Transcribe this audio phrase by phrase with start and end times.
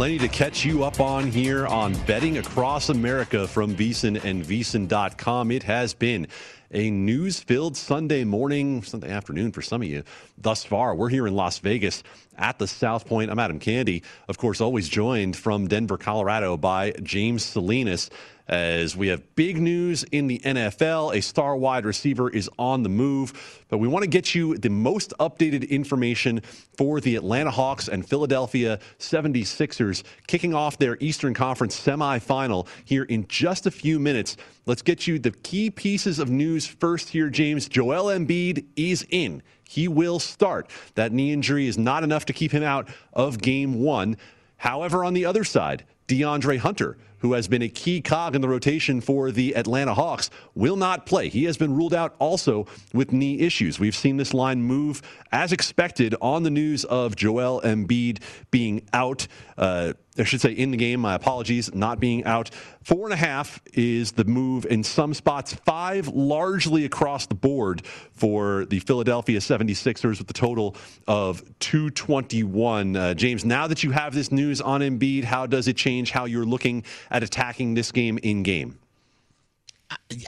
[0.00, 5.50] Plenty to catch you up on here on Betting Across America from VSiN and VSiN.com.
[5.50, 6.26] It has been
[6.72, 10.04] a news filled Sunday morning, Sunday afternoon for some of you
[10.38, 10.94] thus far.
[10.94, 12.02] We're here in Las Vegas
[12.38, 13.30] at the South Point.
[13.30, 18.10] I'm Adam Candy, of course, always joined from Denver, Colorado by James Salinas
[18.50, 21.14] as we have big news in the NFL.
[21.14, 24.68] A star wide receiver is on the move, but we want to get you the
[24.68, 26.42] most updated information
[26.76, 33.26] for the Atlanta Hawks and Philadelphia 76ers kicking off their Eastern Conference semifinal here in
[33.28, 34.36] just a few minutes.
[34.66, 37.68] Let's get you the key pieces of news first here, James.
[37.68, 39.42] Joel Embiid is in.
[39.68, 40.70] He will start.
[40.94, 44.16] That knee injury is not enough to keep him out of game one.
[44.56, 48.48] However, on the other side, DeAndre Hunter who has been a key cog in the
[48.48, 51.28] rotation for the Atlanta Hawks, will not play.
[51.28, 53.78] He has been ruled out also with knee issues.
[53.78, 58.20] We've seen this line move as expected on the news of Joel Embiid
[58.50, 59.26] being out.
[59.56, 61.00] Uh, I should say in the game.
[61.00, 62.50] My apologies, not being out.
[62.82, 65.54] Four and a half is the move in some spots.
[65.54, 70.76] Five largely across the board for the Philadelphia 76ers with the total
[71.06, 72.96] of 221.
[72.96, 76.24] Uh, James, now that you have this news on Embiid, how does it change how
[76.24, 78.78] you're looking at attacking this game in game?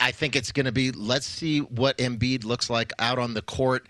[0.00, 3.42] I think it's going to be let's see what Embiid looks like out on the
[3.42, 3.86] court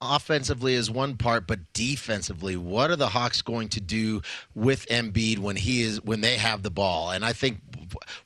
[0.00, 4.22] offensively is one part, but defensively, what are the Hawks going to do
[4.54, 7.10] with Embiid when he is when they have the ball?
[7.10, 7.58] And I think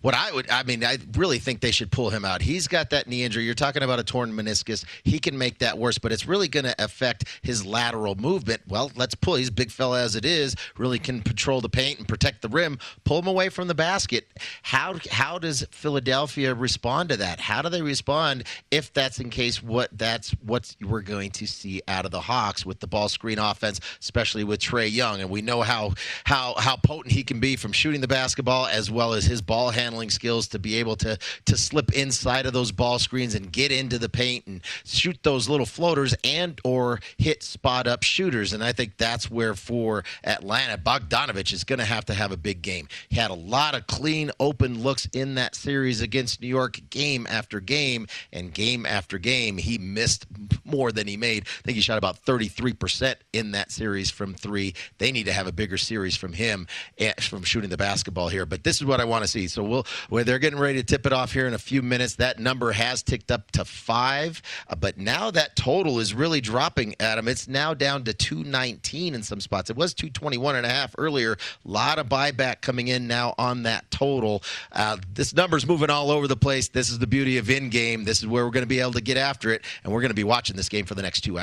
[0.01, 2.43] what I would, I mean, I really think they should pull him out.
[2.43, 3.45] He's got that knee injury.
[3.45, 4.85] You're talking about a torn meniscus.
[5.05, 8.63] He can make that worse, but it's really going to affect his lateral movement.
[8.67, 9.35] Well, let's pull.
[9.35, 10.57] He's big fella as it is.
[10.77, 12.79] Really can patrol the paint and protect the rim.
[13.05, 14.29] Pull him away from the basket.
[14.63, 17.41] How how does Philadelphia respond to that?
[17.41, 21.60] How do they respond if that's in case what that's what we're going to see
[21.89, 25.43] out of the Hawks with the ball screen offense, especially with Trae Young, and we
[25.43, 29.25] know how how how potent he can be from shooting the basketball as well as
[29.25, 33.35] his ball handling skills to be able to to slip inside of those ball screens
[33.35, 38.03] and get into the paint and shoot those little floaters and or hit spot up
[38.03, 38.53] shooters.
[38.53, 42.37] And I think that's where for Atlanta, Bogdanovich is going to have to have a
[42.37, 42.89] big game.
[43.09, 47.27] He had a lot of clean, open looks in that series against New York, game
[47.29, 49.59] after game and game after game.
[49.59, 50.27] He missed
[50.65, 54.75] more than he made I think he shot about 33% in that series from three.
[54.99, 56.67] They need to have a bigger series from him
[56.99, 58.47] eh, from shooting the basketball here.
[58.47, 59.49] But this is what I want to see.
[59.49, 62.17] So we'll where they're getting ready to tip it off here in a few minutes.
[62.17, 66.95] That number has ticked up to five, uh, but now that total is really dropping,
[67.01, 67.29] Adam.
[67.29, 69.71] It's now down to 219 in some spots.
[69.71, 71.33] It was 221 and a half earlier.
[71.33, 74.43] A lot of buyback coming in now on that total.
[74.73, 76.69] Uh, this number's moving all over the place.
[76.69, 78.05] This is the beauty of in game.
[78.05, 80.11] This is where we're going to be able to get after it, and we're going
[80.11, 81.40] to be watching this game for the next two hours.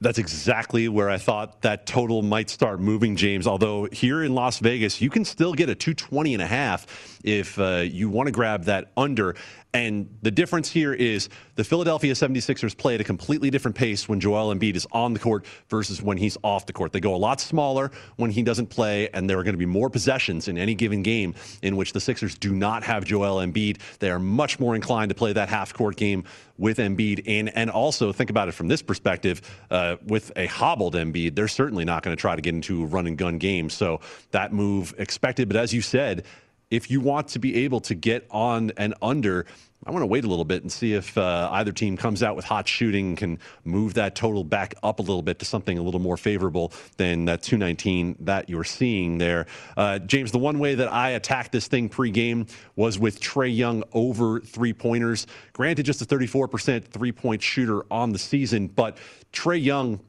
[0.00, 3.46] That's exactly where I thought that total might start moving, James.
[3.46, 7.58] Although here in Las Vegas, you can still get a 220 and a half if
[7.58, 9.34] uh, you want to grab that under.
[9.74, 14.20] And the difference here is the Philadelphia 76ers play at a completely different pace when
[14.20, 16.92] Joel Embiid is on the court versus when he's off the court.
[16.92, 19.64] They go a lot smaller when he doesn't play, and there are going to be
[19.64, 23.78] more possessions in any given game in which the Sixers do not have Joel Embiid.
[23.98, 26.24] They are much more inclined to play that half court game
[26.58, 27.48] with Embiid in.
[27.48, 29.40] And also, think about it from this perspective
[29.70, 32.86] uh, with a hobbled Embiid, they're certainly not going to try to get into a
[32.86, 33.70] run and gun game.
[33.70, 34.00] So
[34.32, 35.48] that move expected.
[35.48, 36.24] But as you said,
[36.72, 39.44] if you want to be able to get on and under,
[39.84, 42.34] I want to wait a little bit and see if uh, either team comes out
[42.34, 45.82] with hot shooting, can move that total back up a little bit to something a
[45.82, 49.44] little more favorable than that 219 that you're seeing there.
[49.76, 53.84] Uh, James, the one way that I attacked this thing pregame was with Trae Young
[53.92, 55.26] over three pointers.
[55.52, 58.96] Granted, just a 34% three point shooter on the season, but
[59.30, 60.00] Trae Young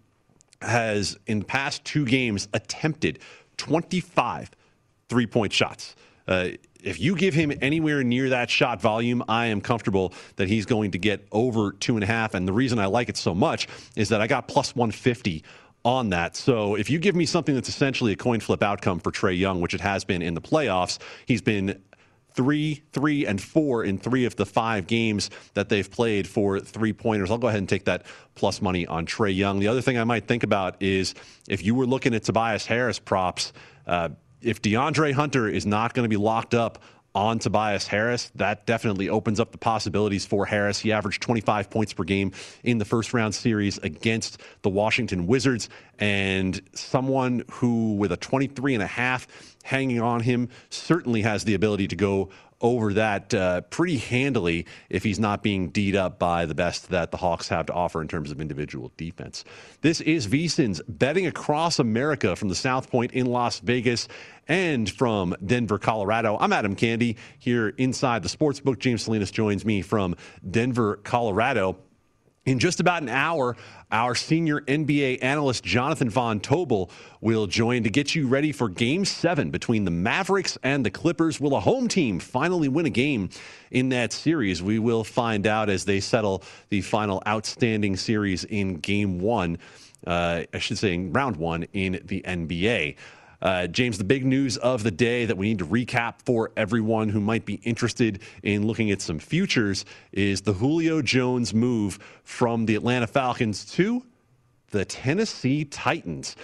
[0.62, 3.20] has, in the past two games, attempted
[3.58, 4.50] 25
[5.10, 5.96] three point shots.
[6.28, 6.50] Uh,
[6.84, 10.92] if you give him anywhere near that shot volume, I am comfortable that he's going
[10.92, 12.34] to get over two and a half.
[12.34, 15.44] And the reason I like it so much is that I got plus 150
[15.86, 16.36] on that.
[16.36, 19.62] So if you give me something that's essentially a coin flip outcome for Trae Young,
[19.62, 21.82] which it has been in the playoffs, he's been
[22.34, 26.94] three, three, and four in three of the five games that they've played for three
[26.94, 27.30] pointers.
[27.30, 28.06] I'll go ahead and take that
[28.36, 29.60] plus money on Trae Young.
[29.60, 31.14] The other thing I might think about is
[31.48, 33.54] if you were looking at Tobias Harris props,
[33.86, 34.10] uh,
[34.44, 36.80] if DeAndre Hunter is not going to be locked up
[37.16, 40.80] on Tobias Harris, that definitely opens up the possibilities for Harris.
[40.80, 42.32] He averaged 25 points per game
[42.64, 45.70] in the first round series against the Washington Wizards,
[46.00, 49.28] and someone who, with a 23 and a half
[49.64, 52.30] hanging on him, certainly has the ability to go
[52.64, 57.12] over that uh, pretty handily if he's not being deed up by the best that
[57.12, 59.44] the Hawks have to offer in terms of individual defense.
[59.82, 64.08] This is VSIN's betting across America from the South Point in Las Vegas
[64.48, 66.38] and from Denver, Colorado.
[66.40, 68.80] I'm Adam Candy here inside the sportsbook.
[68.80, 70.16] James Salinas joins me from
[70.50, 71.78] Denver, Colorado.
[72.46, 73.56] In just about an hour,
[73.90, 76.92] our senior NBA analyst Jonathan Von Tobel
[77.22, 81.40] will join to get you ready for game seven between the Mavericks and the Clippers.
[81.40, 83.30] Will a home team finally win a game
[83.72, 84.62] in that series?
[84.62, 89.58] We will find out as they settle the final outstanding series in game one,
[90.06, 92.98] uh, I should say, in round one in the NBA.
[93.44, 97.10] Uh, James, the big news of the day that we need to recap for everyone
[97.10, 102.66] who might be interested in looking at some futures is the Julio Jones move from
[102.66, 104.02] the Atlanta Falcons to
[104.72, 106.38] the Tennessee Titans.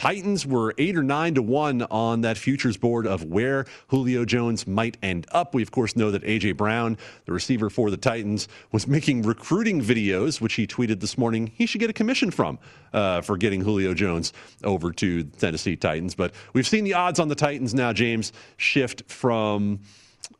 [0.00, 4.66] Titans were eight or nine to one on that futures board of where Julio Jones
[4.66, 5.54] might end up.
[5.54, 6.52] We, of course, know that A.J.
[6.52, 11.52] Brown, the receiver for the Titans, was making recruiting videos, which he tweeted this morning
[11.54, 12.58] he should get a commission from
[12.94, 14.32] uh, for getting Julio Jones
[14.64, 16.14] over to Tennessee Titans.
[16.14, 19.80] But we've seen the odds on the Titans now, James, shift from.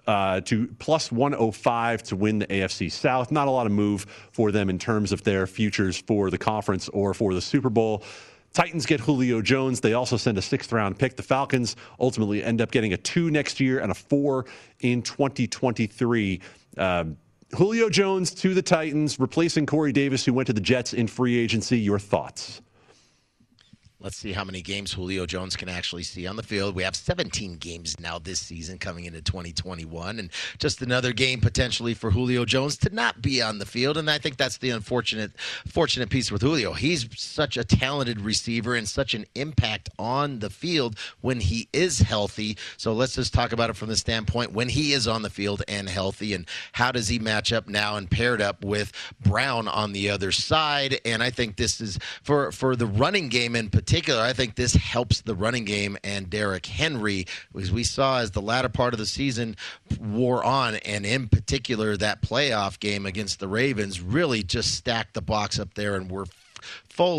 [0.06, 3.30] Uh, to plus 105 to win the AFC South.
[3.30, 6.88] Not a lot of move for them in terms of their futures for the conference
[6.88, 8.02] or for the Super Bowl.
[8.52, 9.80] Titans get Julio Jones.
[9.80, 11.16] They also send a sixth round pick.
[11.16, 14.46] The Falcons ultimately end up getting a two next year and a four
[14.80, 16.40] in 2023.
[16.76, 17.16] Um,
[17.56, 21.38] Julio Jones to the Titans, replacing Corey Davis, who went to the Jets in free
[21.38, 21.78] agency.
[21.78, 22.60] Your thoughts?
[24.02, 26.74] Let's see how many games Julio Jones can actually see on the field.
[26.74, 31.92] We have 17 games now this season coming into 2021, and just another game potentially
[31.92, 33.98] for Julio Jones to not be on the field.
[33.98, 35.32] And I think that's the unfortunate,
[35.66, 36.72] fortunate piece with Julio.
[36.72, 41.98] He's such a talented receiver and such an impact on the field when he is
[41.98, 42.56] healthy.
[42.78, 45.62] So let's just talk about it from the standpoint when he is on the field
[45.68, 49.92] and healthy, and how does he match up now and paired up with Brown on
[49.92, 50.98] the other side.
[51.04, 54.54] And I think this is for for the running game in particular particular, I think
[54.54, 57.26] this helps the running game and Derrick Henry,
[57.58, 59.56] as we saw as the latter part of the season
[60.00, 65.20] wore on, and in particular that playoff game against the Ravens really just stacked the
[65.20, 66.26] box up there and were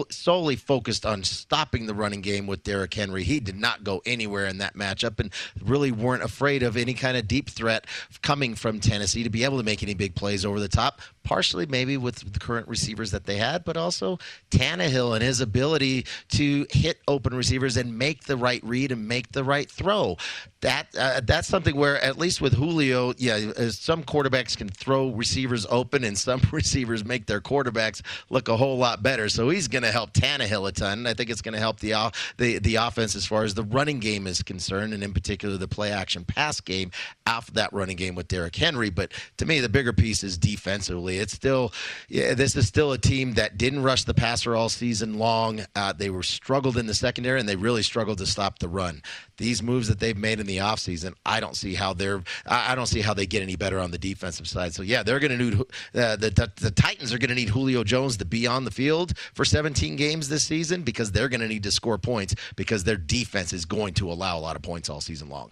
[0.10, 3.24] solely focused on stopping the running game with Derrick Henry.
[3.24, 5.32] He did not go anywhere in that matchup and
[5.64, 7.88] really weren't afraid of any kind of deep threat
[8.22, 11.02] coming from Tennessee to be able to make any big plays over the top.
[11.24, 14.18] Partially maybe with the current receivers that they had, but also
[14.50, 19.32] Tannehill and his ability to hit open receivers and make the right read and make
[19.32, 20.18] the right throw.
[20.62, 25.10] That uh, that's something where at least with Julio, yeah, uh, some quarterbacks can throw
[25.10, 29.30] receivers open and some receivers make their quarterbacks look a whole lot better.
[29.30, 31.08] So he's going to help Tannehill a ton.
[31.08, 34.00] I think it's going to help the the the offense as far as the running
[34.00, 36.92] game is concerned, and in particular the play action pass game
[37.26, 38.90] off that running game with Derrick Henry.
[38.90, 41.18] But to me, the bigger piece is defensively.
[41.18, 41.74] It's still,
[42.10, 45.62] yeah, this is still a team that didn't rush the passer all season long.
[45.76, 49.02] Uh, they were struggled in the secondary, and they really struggled to stop the run.
[49.42, 52.86] These moves that they've made in the offseason, I don't see how they're, I don't
[52.86, 54.76] see how they get any better on the defensive side.
[54.76, 57.50] So yeah, they're going to need uh, the, the the Titans are going to need
[57.50, 61.42] Julio Jones to be on the field for 17 games this season because they're going
[61.42, 64.62] to need to score points because their defense is going to allow a lot of
[64.62, 65.50] points all season long.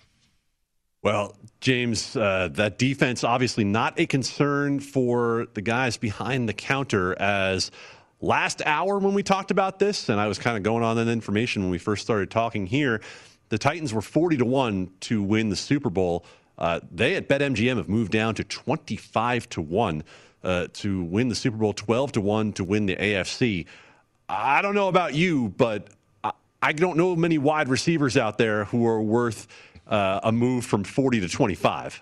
[1.01, 7.19] Well, James, uh, that defense obviously not a concern for the guys behind the counter
[7.19, 7.72] as
[8.22, 11.08] last hour when we talked about this, and I was kind of going on that
[11.08, 13.01] information when we first started talking here.
[13.50, 16.24] The Titans were 40 to 1 to win the Super Bowl.
[16.58, 20.03] Uh, they at BetMGM have moved down to 25 to 1
[20.44, 23.65] uh, to win the Super Bowl, 12 to 1 to win the AFC.
[24.27, 25.88] I don't know about you, but
[26.24, 29.48] I, I don't know many wide receivers out there who are worth
[29.88, 32.01] uh, a move from 40 to 25.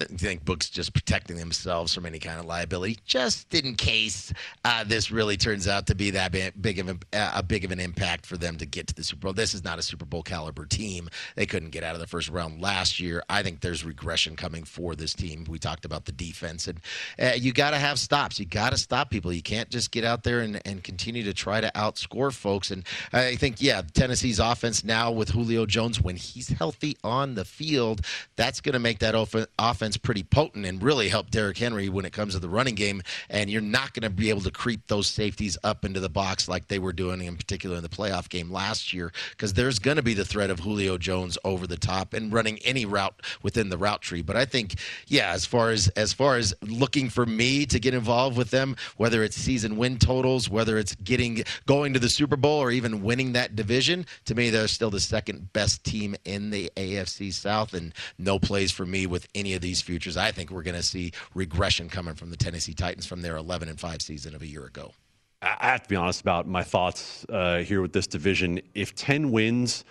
[0.00, 4.32] Think Book's just protecting themselves from any kind of liability, just in case
[4.64, 6.30] uh, this really turns out to be that
[6.62, 9.22] big of a, a, big of an impact for them to get to the Super
[9.22, 9.32] Bowl.
[9.32, 11.08] This is not a Super Bowl caliber team.
[11.34, 13.24] They couldn't get out of the first round last year.
[13.28, 15.44] I think there's regression coming for this team.
[15.48, 16.78] We talked about the defense, and
[17.20, 18.38] uh, you got to have stops.
[18.38, 19.32] You got to stop people.
[19.32, 22.70] You can't just get out there and, and continue to try to outscore folks.
[22.70, 27.44] And I think, yeah, Tennessee's offense now with Julio Jones, when he's healthy on the
[27.44, 28.02] field,
[28.36, 29.16] that's going to make that
[29.58, 32.74] offense offense pretty potent and really help Derrick Henry when it comes to the running
[32.74, 33.02] game.
[33.30, 36.46] And you're not going to be able to creep those safeties up into the box
[36.46, 39.96] like they were doing, in particular in the playoff game last year, because there's going
[39.96, 43.70] to be the threat of Julio Jones over the top and running any route within
[43.70, 44.20] the route tree.
[44.20, 44.74] But I think,
[45.06, 48.76] yeah, as far as as far as looking for me to get involved with them,
[48.98, 53.02] whether it's season win totals, whether it's getting going to the Super Bowl or even
[53.02, 57.72] winning that division, to me they're still the second best team in the AFC South,
[57.72, 60.76] and no plays for me with any of these these futures, I think we're going
[60.76, 64.42] to see regression coming from the Tennessee Titans from their 11 and 5 season of
[64.42, 64.92] a year ago.
[65.40, 68.60] I have to be honest about my thoughts uh, here with this division.
[68.74, 69.84] If 10 wins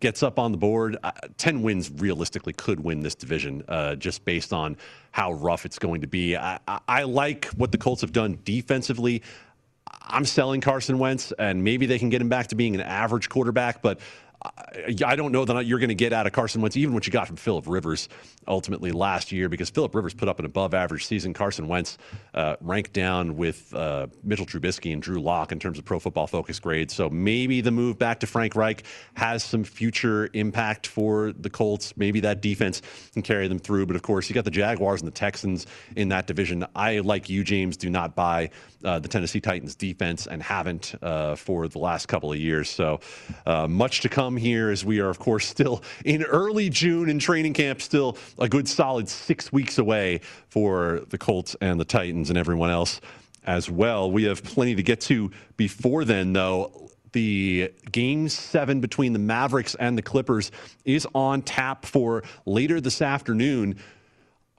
[0.00, 4.24] gets up on the board, uh, 10 wins realistically could win this division uh, just
[4.24, 4.76] based on
[5.12, 6.36] how rough it's going to be.
[6.36, 9.22] I, I, I like what the Colts have done defensively.
[10.02, 13.28] I'm selling Carson Wentz, and maybe they can get him back to being an average
[13.28, 14.00] quarterback, but
[14.40, 17.12] I don't know that you're going to get out of Carson Wentz even what you
[17.12, 18.08] got from Philip Rivers
[18.46, 21.34] ultimately last year because Philip Rivers put up an above average season.
[21.34, 21.98] Carson Wentz
[22.34, 26.28] uh, ranked down with uh, Mitchell Trubisky and Drew Lock in terms of pro football
[26.28, 26.94] focus grades.
[26.94, 31.96] So maybe the move back to Frank Reich has some future impact for the Colts.
[31.96, 32.80] Maybe that defense
[33.12, 33.86] can carry them through.
[33.86, 35.66] But of course, you got the Jaguars and the Texans
[35.96, 36.64] in that division.
[36.76, 38.50] I, like you, James, do not buy
[38.84, 42.70] uh, the Tennessee Titans defense and haven't uh, for the last couple of years.
[42.70, 43.00] So
[43.44, 47.08] uh, much to come come here as we are, of course, still in early June
[47.08, 50.20] in training camp, still a good solid six weeks away
[50.50, 53.00] for the Colts and the Titans and everyone else
[53.46, 54.10] as well.
[54.10, 56.90] We have plenty to get to before then, though.
[57.12, 60.52] The game seven between the Mavericks and the Clippers
[60.84, 63.76] is on tap for later this afternoon.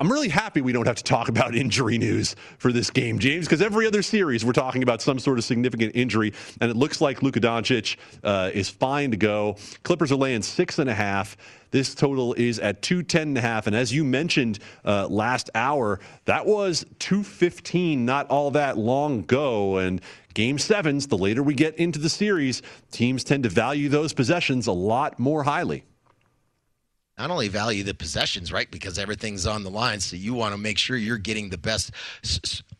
[0.02, 3.46] I'm really happy we don't have to talk about injury news for this game, James,
[3.46, 7.02] because every other series we're talking about some sort of significant injury, and it looks
[7.02, 9.58] like Luka Doncic uh, is fine to go.
[9.84, 11.36] Clippers are laying six and a half.
[11.72, 13.68] This total is at 210 and a half.
[13.68, 19.78] And as you mentioned uh, last hour, that was 215 not all that long ago.
[19.78, 20.02] And
[20.34, 24.66] game sevens, the later we get into the series, teams tend to value those possessions
[24.66, 25.84] a lot more highly
[27.20, 28.72] not only value the possessions, right?
[28.72, 30.00] Because everything's on the line.
[30.00, 31.92] So you want to make sure you're getting the best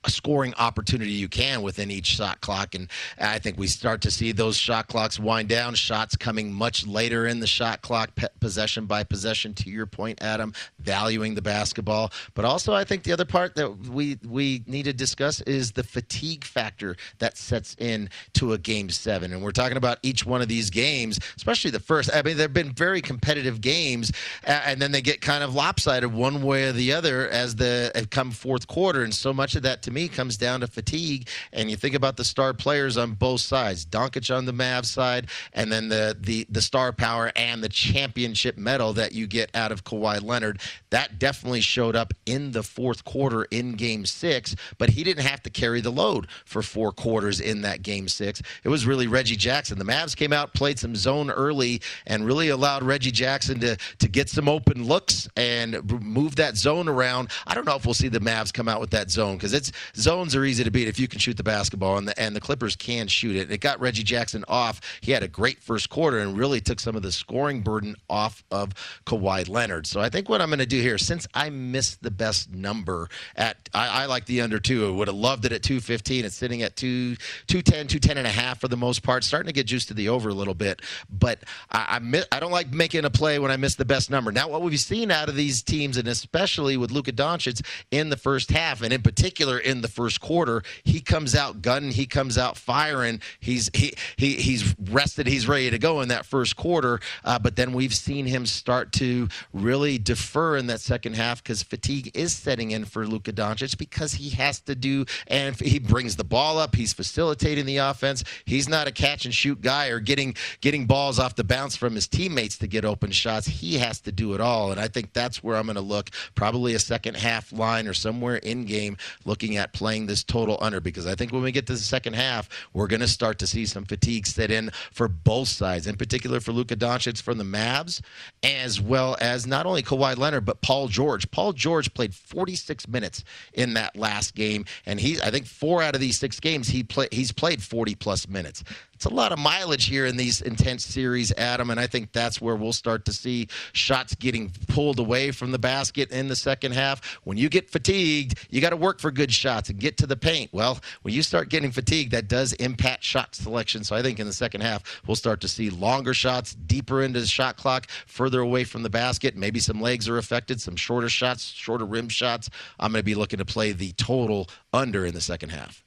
[0.08, 2.76] scoring opportunity you can within each shot clock.
[2.76, 2.90] And
[3.20, 7.28] I think we start to see those shot clocks wind down, shots coming much later
[7.28, 12.12] in the shot clock, possession by possession, to your point, Adam, valuing the basketball.
[12.34, 15.84] But also, I think the other part that we, we need to discuss is the
[15.84, 19.34] fatigue factor that sets in to a game seven.
[19.34, 22.10] And we're talking about each one of these games, especially the first.
[22.14, 24.12] I mean, there have been very competitive games
[24.44, 28.32] and then they get kind of lopsided one way or the other as the come
[28.32, 29.04] fourth quarter.
[29.04, 31.28] And so much of that, to me comes down to fatigue.
[31.52, 35.28] And you think about the star players on both sides, Doncic on the Mavs side,
[35.54, 39.72] and then the the the star power and the championship medal that you get out
[39.72, 40.62] of Kawhi Leonard.
[40.92, 45.44] That definitely showed up in the fourth quarter in Game Six, but he didn't have
[45.44, 48.42] to carry the load for four quarters in that Game Six.
[48.64, 49.80] It was really Reggie Jackson.
[49.80, 54.08] The Mavs came out, played some zone early, and really allowed Reggie Jackson to to
[54.08, 57.30] get some open looks and move that zone around.
[57.48, 59.72] I don't know if we'll see the Mavs come out with that zone because it's
[59.96, 62.42] zones are easy to beat if you can shoot the basketball, and the and the
[62.42, 63.52] Clippers can shoot it.
[63.52, 64.82] It got Reggie Jackson off.
[65.02, 68.44] He had a great first quarter and really took some of the scoring burden off
[68.52, 68.74] of
[69.06, 69.88] Kawhi Leonard.
[69.88, 73.10] So I think what I'm going to do here, since I missed the best number
[73.36, 74.88] at, I, I like the under two.
[74.88, 76.26] I would have loved it at 215.
[76.26, 77.16] It's sitting at two,
[77.48, 79.24] 210, 210 and a half for the most part.
[79.24, 81.40] Starting to get juiced to the over a little bit, but
[81.72, 84.32] I, I, I don't like making a play when I miss the best number.
[84.32, 88.18] Now, what we've seen out of these teams, and especially with Luka Doncic in the
[88.18, 92.38] first half, and in particular in the first quarter, he comes out gunning, he comes
[92.38, 93.22] out firing.
[93.40, 97.00] He's he he he's rested, he's ready to go in that first quarter.
[97.24, 101.64] Uh, but then we've seen him start to really defer in that second half because
[101.64, 106.16] fatigue is setting in for Luka Doncic because he has to do, and he brings
[106.16, 108.24] the ball up, he's facilitating the offense.
[108.46, 111.96] He's not a catch and shoot guy or getting getting balls off the bounce from
[111.96, 113.48] his teammates to get open shots.
[113.48, 116.10] He has to do it all, and I think that's where I'm going to look.
[116.34, 120.80] Probably a second half line or somewhere in game, looking at playing this total under
[120.80, 123.48] because I think when we get to the second half, we're going to start to
[123.48, 127.44] see some fatigue set in for both sides, in particular for Luka Doncic from the
[127.44, 128.02] Mavs,
[128.44, 131.30] as well as not only Kawhi Leonard but Paul George.
[131.32, 133.24] Paul George played 46 minutes
[133.54, 136.84] in that last game, and he I think four out of these six games he
[136.84, 138.64] play, he's played 40 plus minutes
[139.00, 142.42] it's a lot of mileage here in these intense series, Adam, and I think that's
[142.42, 146.74] where we'll start to see shots getting pulled away from the basket in the second
[146.74, 147.18] half.
[147.24, 150.18] When you get fatigued, you got to work for good shots and get to the
[150.18, 150.52] paint.
[150.52, 153.86] Well, when you start getting fatigued, that does impact shot selection.
[153.86, 157.22] So I think in the second half, we'll start to see longer shots, deeper into
[157.22, 159.34] the shot clock, further away from the basket.
[159.34, 162.50] Maybe some legs are affected, some shorter shots, shorter rim shots.
[162.78, 165.86] I'm going to be looking to play the total under in the second half.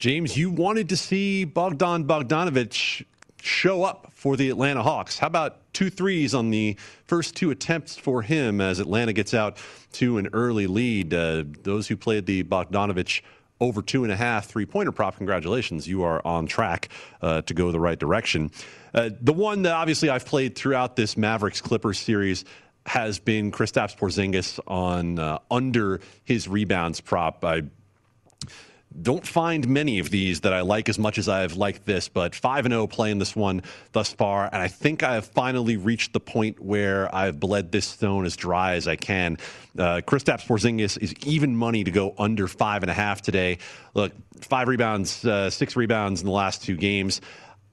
[0.00, 3.04] James, you wanted to see Bogdan Bogdanovich
[3.42, 5.18] show up for the Atlanta Hawks.
[5.18, 9.58] How about two threes on the first two attempts for him as Atlanta gets out
[9.92, 11.12] to an early lead?
[11.12, 13.20] Uh, those who played the Bogdanovich
[13.60, 15.86] over two and a half three pointer prop, congratulations.
[15.86, 16.88] You are on track
[17.20, 18.52] uh, to go the right direction.
[18.94, 22.46] Uh, the one that obviously I've played throughout this Mavericks Clippers series
[22.86, 27.44] has been Kristaps Porzingis on uh, under his rebounds prop.
[27.44, 27.64] I
[29.02, 32.34] don't find many of these that I like as much as I've liked this, but
[32.34, 34.46] 5 and 0 playing this one thus far.
[34.46, 38.36] And I think I have finally reached the point where I've bled this stone as
[38.36, 39.38] dry as I can.
[39.78, 43.58] Uh, Kristaps Porzingis is even money to go under five and a half today.
[43.94, 47.20] Look, five rebounds, uh, six rebounds in the last two games.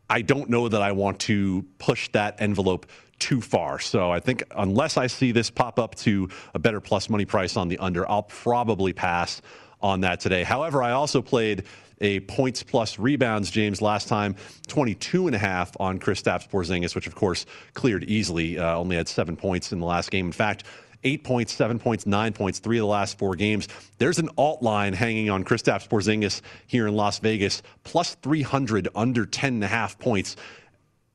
[0.10, 2.86] I don't know that I want to push that envelope
[3.20, 3.80] too far.
[3.80, 7.58] So I think unless I see this pop up to a better plus money price
[7.58, 9.42] on the under, I'll probably pass
[9.82, 10.44] on that today.
[10.44, 11.64] However, I also played
[12.02, 14.36] a points plus rebounds, James, last time,
[14.68, 18.60] 22 and a half on Kristaps Porzingis, which of course cleared easily.
[18.60, 20.28] Uh, only had seven points in the last game.
[20.28, 20.64] In fact,
[21.04, 23.68] eight points, seven points, nine points, three of the last four games.
[23.98, 29.26] There's an alt line hanging on Kristaps Porzingis here in Las Vegas, plus 300 under
[29.26, 30.36] 10 and a half points.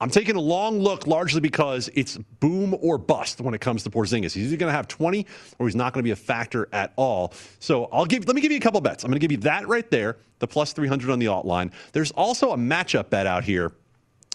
[0.02, 3.90] I'm taking a long look largely because it's boom or bust when it comes to
[3.90, 4.32] Porzingis.
[4.32, 5.24] He's either going to have 20
[5.60, 7.32] or he's not going to be a factor at all.
[7.60, 8.26] So I'll give.
[8.26, 9.04] Let me give you a couple bets.
[9.04, 11.70] I'm going to give you that right there, the plus 300 on the alt line.
[11.92, 13.74] There's also a matchup bet out here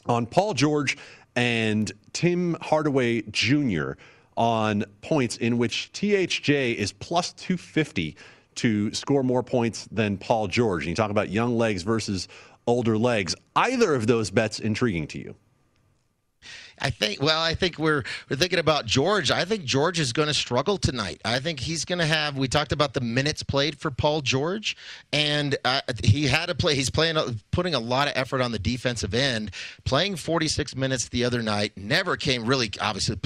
[0.05, 0.97] on Paul George
[1.35, 3.91] and Tim Hardaway Jr.
[4.37, 8.15] on points in which THJ is plus 250
[8.55, 10.83] to score more points than Paul George.
[10.83, 12.29] And you talk about young legs versus
[12.67, 13.35] older legs.
[13.57, 15.35] Either of those bets intriguing to you?
[16.79, 17.21] I think.
[17.21, 19.31] Well, I think we're we're thinking about George.
[19.31, 21.19] I think George is going to struggle tonight.
[21.25, 22.37] I think he's going to have.
[22.37, 24.77] We talked about the minutes played for Paul George,
[25.11, 26.75] and uh, he had to play.
[26.75, 27.17] He's playing,
[27.51, 29.51] putting a lot of effort on the defensive end.
[29.85, 33.17] Playing 46 minutes the other night never came really obviously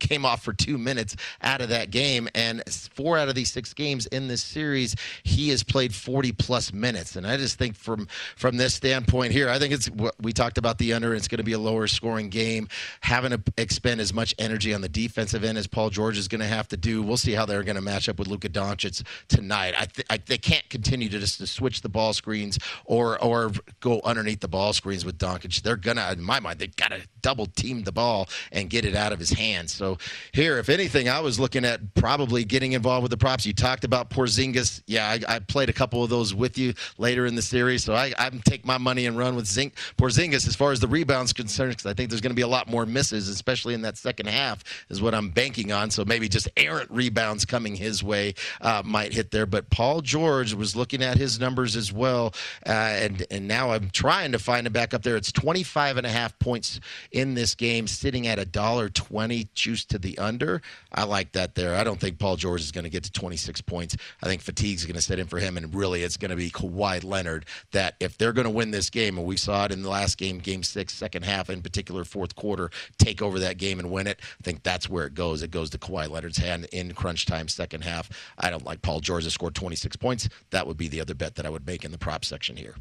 [0.00, 2.28] came off for two minutes out of that game.
[2.34, 2.62] And
[2.94, 7.16] four out of these six games in this series, he has played 40 plus minutes.
[7.16, 10.58] And I just think from from this standpoint here, I think it's what we talked
[10.58, 11.14] about the under.
[11.14, 12.68] It's going to be a lower scoring game.
[13.00, 16.40] Having to expend as much energy on the defensive end as Paul George is going
[16.40, 17.02] to have to do.
[17.02, 19.74] We'll see how they're going to match up with Luka Doncic tonight.
[19.78, 23.52] I, th- I they can't continue to just to switch the ball screens or or
[23.80, 25.62] go underneath the ball screens with Doncic.
[25.62, 28.94] They're gonna, in my mind, they've got to double team the ball and get it
[28.94, 29.72] out of his hands.
[29.72, 29.98] So So
[30.32, 33.44] here, if anything, I was looking at probably getting involved with the props.
[33.44, 34.82] You talked about Porzingis.
[34.86, 37.92] Yeah, I, I played a couple of those with you later in the series, so
[37.92, 41.34] I, I take my money and run with Zink Porzingis as far as the rebounds
[41.34, 43.98] concerned, because I think there's going to be a lot more misses, especially in that
[43.98, 45.90] second half, is what I'm banking on.
[45.90, 49.44] So maybe just errant rebounds coming his way uh, might hit there.
[49.44, 52.32] But Paul George was looking at his numbers as well,
[52.66, 55.16] uh, and and now I'm trying to find him back up there.
[55.16, 56.80] It's 25 and a half points
[57.12, 60.62] in this game, sitting at a dollar twenty, juice to the under.
[60.92, 61.74] I like that there.
[61.74, 63.96] I don't think Paul George is going to get to 26 points.
[64.22, 66.50] I think fatigue's going to set in for him, and really it's going to be
[66.50, 69.82] Kawhi Leonard that if they're going to win this game, and we saw it in
[69.82, 73.80] the last game, game six, second half, in particular, fourth quarter, take over that game
[73.80, 74.20] and win it.
[74.22, 75.42] I think that's where it goes.
[75.42, 78.08] It goes to Kawhi Leonard's hand in crunch time, second half.
[78.38, 80.28] I don't like Paul George to score 26 points.
[80.50, 82.76] That would be the other bet that I would make in the prop section here.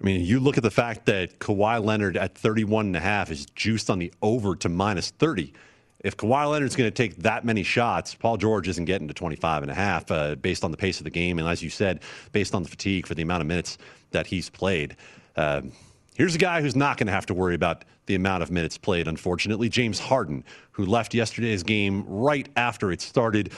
[0.00, 3.30] I mean, you look at the fact that Kawhi Leonard at 31 and a half
[3.30, 5.52] is juiced on the over to minus 30.
[6.00, 9.62] If Kawhi Leonard's going to take that many shots, Paul George isn't getting to 25
[9.62, 11.38] and a half uh, based on the pace of the game.
[11.38, 12.00] And as you said,
[12.32, 13.78] based on the fatigue for the amount of minutes
[14.10, 14.96] that he's played.
[15.34, 15.62] Uh,
[16.14, 18.78] here's a guy who's not going to have to worry about the amount of minutes
[18.78, 19.68] played, unfortunately.
[19.68, 23.52] James Harden, who left yesterday's game right after it started.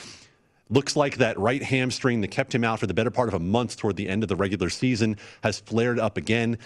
[0.70, 3.38] Looks like that right hamstring that kept him out for the better part of a
[3.38, 6.58] month toward the end of the regular season has flared up again.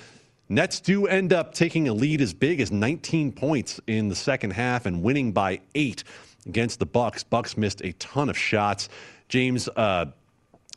[0.49, 4.51] Nets do end up taking a lead as big as 19 points in the second
[4.51, 6.05] half and winning by eight
[6.47, 7.23] against the Bucks.
[7.23, 8.89] Bucks missed a ton of shots.
[9.29, 10.07] James uh,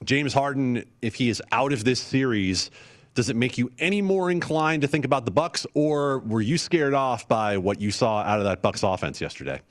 [0.03, 2.69] James Harden, if he is out of this series,
[3.13, 6.57] does it make you any more inclined to think about the Bucks, or were you
[6.57, 9.61] scared off by what you saw out of that Bucks offense yesterday?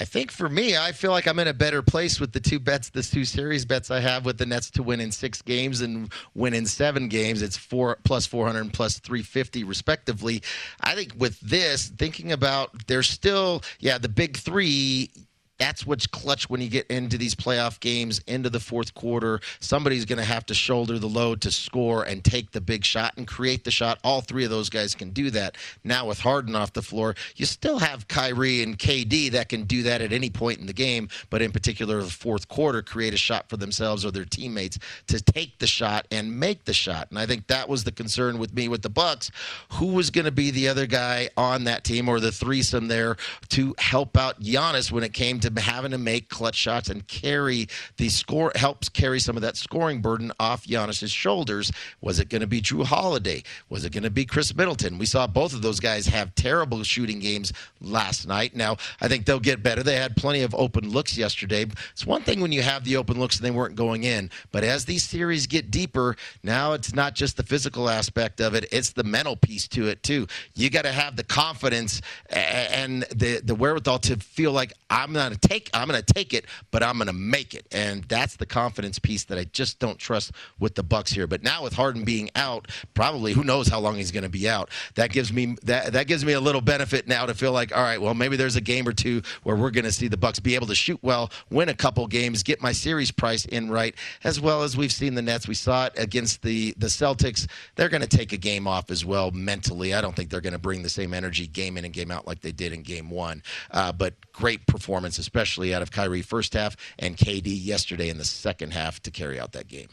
[0.00, 2.58] I think for me, I feel like I'm in a better place with the two
[2.58, 5.82] bets, the two series bets I have with the Nets to win in six games
[5.82, 7.42] and win in seven games.
[7.42, 10.42] It's four plus 400 and plus 350 respectively.
[10.80, 15.10] I think with this, thinking about there's still, yeah, the big three
[15.58, 19.40] that's what's clutch when you get into these playoff games, into the fourth quarter.
[19.60, 23.14] Somebody's going to have to shoulder the load to score and take the big shot
[23.16, 23.98] and create the shot.
[24.02, 25.56] All three of those guys can do that.
[25.84, 29.84] Now, with Harden off the floor, you still have Kyrie and KD that can do
[29.84, 33.18] that at any point in the game, but in particular, the fourth quarter, create a
[33.18, 37.08] shot for themselves or their teammates to take the shot and make the shot.
[37.10, 39.30] And I think that was the concern with me with the Bucks.
[39.72, 43.16] Who was going to be the other guy on that team or the threesome there
[43.50, 47.68] to help out Giannis when it came to having to make clutch shots and carry
[47.96, 51.70] the score, helps carry some of that scoring burden off Giannis's shoulders.
[52.00, 53.42] Was it going to be Jrue Holiday?
[53.68, 54.98] Was it going to be Khris Middleton?
[54.98, 58.56] We saw both of those guys have terrible shooting games last night.
[58.56, 59.82] Now, I think they'll get better.
[59.82, 61.66] They had plenty of open looks yesterday.
[61.92, 64.64] It's one thing when you have the open looks and they weren't going in, but
[64.64, 68.92] as these series get deeper, now it's not just the physical aspect of it, it's
[68.92, 70.26] the mental piece to it too.
[70.54, 75.32] You got to have the confidence and the the wherewithal to feel like I'm not
[75.34, 77.66] to take I'm going to take it, but I'm going to make it.
[77.72, 81.26] And that's the confidence piece that I just don't trust with the Bucks here.
[81.26, 84.48] But now with Harden being out, probably who knows how long he's going to be
[84.48, 84.70] out.
[84.94, 87.82] That gives me that that gives me a little benefit now to feel like all
[87.82, 90.40] right, well maybe there's a game or two where we're going to see the Bucks
[90.40, 93.94] be able to shoot well, win a couple games, get my series price in right,
[94.22, 95.48] as well as we've seen the Nets.
[95.48, 97.48] We saw it against the the Celtics.
[97.76, 99.94] They're going to take a game off as well mentally.
[99.94, 102.26] I don't think they're going to bring the same energy game in and game out
[102.26, 103.42] like they did in game one.
[103.70, 108.24] Uh, but great performance, especially out of Kyrie first half and KD yesterday in the
[108.24, 109.88] second half to carry out that game.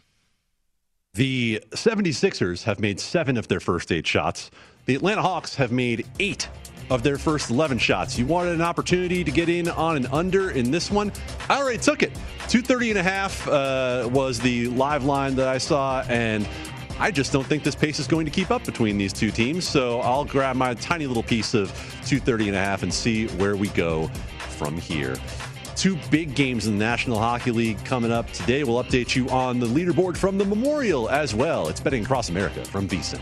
[1.13, 4.52] The 76ers have made seven of their first eight shots.
[4.86, 6.50] The Atlanta Hawks have made eight
[6.89, 8.20] of their first 11 shots.
[8.20, 11.12] You wanted an opportunity to get in on an under in this one?
[11.50, 12.13] I already took it.
[12.50, 16.48] 230 and a half uh, was the live line that I saw, and
[17.00, 19.67] I just don't think this pace is going to keep up between these two teams.
[19.67, 21.70] So I'll grab my tiny little piece of
[22.06, 24.10] 230 and a half and see where we go
[24.63, 25.15] from here.
[25.76, 28.63] Two big games in the National Hockey League coming up today.
[28.63, 31.67] We'll update you on the leaderboard from the Memorial as well.
[31.67, 33.21] It's betting across America from VSIN.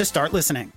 [0.01, 0.73] to start listening.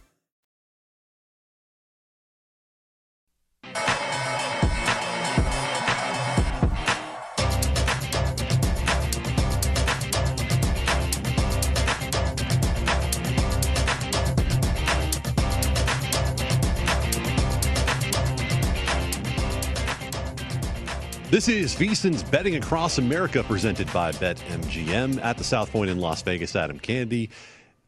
[21.30, 26.20] This is VSIN's Betting Across America presented by BetMGM at the South Point in Las
[26.20, 26.54] Vegas.
[26.54, 27.30] Adam Candy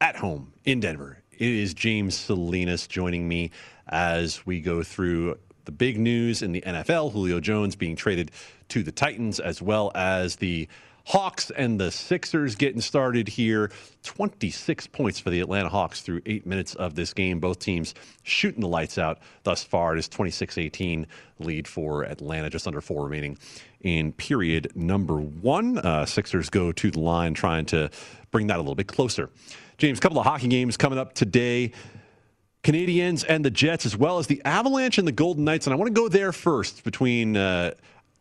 [0.01, 1.19] at home in Denver.
[1.39, 3.51] It is James Salinas joining me
[3.89, 7.13] as we go through the big news in the NFL.
[7.13, 8.31] Julio Jones being traded
[8.69, 10.67] to the Titans, as well as the
[11.05, 13.71] Hawks and the Sixers getting started here.
[14.03, 17.39] 26 points for the Atlanta Hawks through eight minutes of this game.
[17.39, 19.95] Both teams shooting the lights out thus far.
[19.95, 21.07] It is 26 18
[21.39, 23.37] lead for Atlanta, just under four remaining
[23.83, 25.77] in period number one.
[25.77, 27.91] Uh, Sixers go to the line trying to
[28.31, 29.29] bring that a little bit closer.
[29.79, 31.73] James, a couple of hockey games coming up today.
[32.63, 35.67] Canadiens and the Jets, as well as the Avalanche and the Golden Knights.
[35.67, 37.73] And I want to go there first between uh,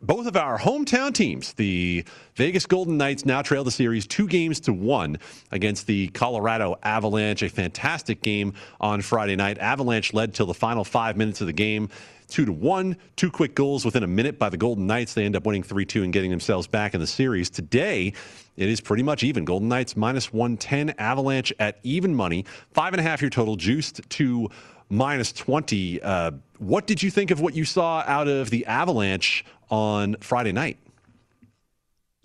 [0.02, 1.54] both of our hometown teams.
[1.54, 2.04] The
[2.34, 5.18] Vegas Golden Knights now trail the series two games to one
[5.50, 7.42] against the Colorado Avalanche.
[7.42, 9.58] A fantastic game on Friday night.
[9.58, 11.88] Avalanche led till the final five minutes of the game.
[12.28, 15.14] Two to one, two quick goals within a minute by the Golden Knights.
[15.14, 17.48] They end up winning 3 2 and getting themselves back in the series.
[17.48, 18.12] Today,
[18.56, 19.44] it is pretty much even.
[19.44, 22.44] Golden Knights minus 110, Avalanche at even money.
[22.72, 24.50] Five and a half year total, juiced to
[24.88, 26.02] minus 20.
[26.02, 30.52] Uh, what did you think of what you saw out of the Avalanche on Friday
[30.52, 30.78] night?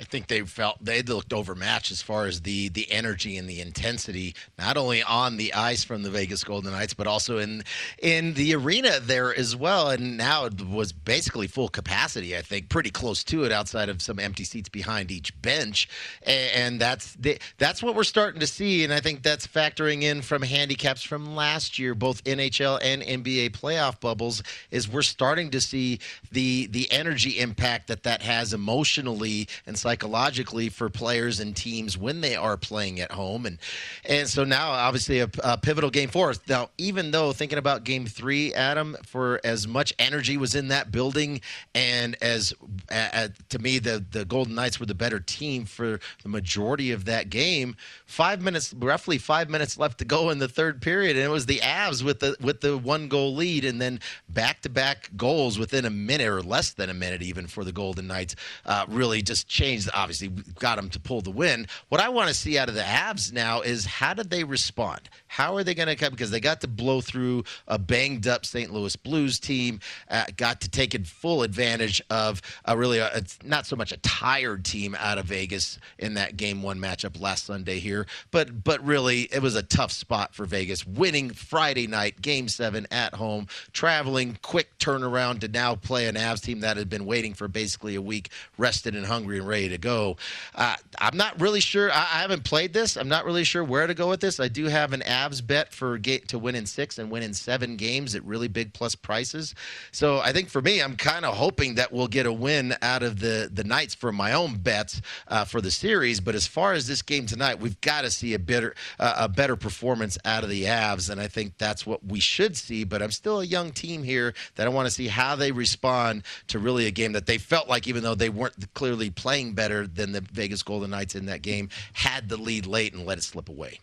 [0.01, 3.61] I think they felt they looked overmatched as far as the the energy and the
[3.61, 7.63] intensity, not only on the ice from the Vegas Golden Knights, but also in
[8.01, 9.91] in the arena there as well.
[9.91, 12.35] And now it was basically full capacity.
[12.35, 15.87] I think pretty close to it, outside of some empty seats behind each bench,
[16.23, 18.83] and, and that's the, that's what we're starting to see.
[18.83, 23.51] And I think that's factoring in from handicaps from last year, both NHL and NBA
[23.51, 24.41] playoff bubbles.
[24.71, 25.99] Is we're starting to see
[26.31, 32.21] the the energy impact that that has emotionally and psychologically for players and teams when
[32.21, 33.45] they are playing at home.
[33.45, 33.57] And
[34.05, 36.39] and so now, obviously, a, a pivotal game for us.
[36.47, 40.91] Now, even though thinking about game three, Adam, for as much energy was in that
[40.91, 41.41] building,
[41.75, 42.53] and as
[42.89, 47.03] uh, to me, the the Golden Knights were the better team for the majority of
[47.05, 47.75] that game.
[48.05, 51.47] Five minutes, roughly five minutes left to go in the third period, and it was
[51.47, 53.99] the Avs with the with the one goal lead, and then
[54.29, 57.73] back to back goals within a minute or less than a minute, even for the
[57.73, 59.80] Golden Knights, uh, really just changed.
[59.93, 61.67] Obviously, got them to pull the win.
[61.89, 65.09] What I want to see out of the Avs now is how did they respond?
[65.27, 66.11] How are they going to come?
[66.11, 68.71] Because they got to blow through a banged up St.
[68.71, 73.65] Louis Blues team, uh, got to take full advantage of a really a, it's not
[73.65, 77.79] so much a tired team out of Vegas in that game one matchup last Sunday
[77.79, 82.47] here, but but really it was a tough spot for Vegas, winning Friday night game
[82.47, 87.05] seven at home, traveling quick turnaround to now play an Avs team that had been
[87.05, 90.17] waiting for basically a week, rested and hungry and ready to go.
[90.55, 91.91] Uh, I'm not really sure.
[91.91, 92.95] I, I, haven't played this.
[92.97, 94.39] I'm not really sure where to go with this.
[94.39, 97.33] I do have an Avs bet for get to win in six and win in
[97.33, 99.55] seven games at really big plus prices.
[99.91, 103.03] So I think for me, I'm kind of hoping that we'll get a win out
[103.03, 106.19] of the the Knights for my own bets uh, for the series.
[106.19, 109.29] But as far as this game tonight, we've got to see a better uh, a
[109.29, 112.83] better performance out of the Avs, and I think that's what we should see.
[112.83, 116.23] But I'm still a young team here that I want to see how they respond
[116.47, 119.60] to really a game that they felt like, even though they weren't clearly playing better
[119.69, 123.23] than the Vegas Golden Knights in that game, had the lead late and let it
[123.23, 123.79] slip away.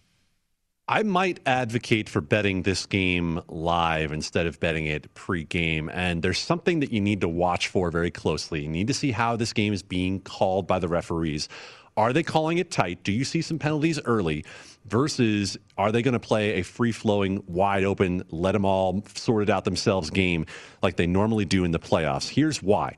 [0.91, 5.91] I might advocate for betting this game live instead of betting it pre-game.
[5.93, 8.63] And there's something that you need to watch for very closely.
[8.63, 11.51] You need to see how this game is being called by the referees.
[11.99, 13.03] Are they calling it tight?
[13.03, 14.47] Do you see some penalties early?
[14.87, 19.43] Versus, are they going to play a free flowing, wide open, let them all sort
[19.43, 20.47] it out themselves game
[20.83, 22.31] like they normally do in the playoffs?
[22.31, 22.97] Here's why.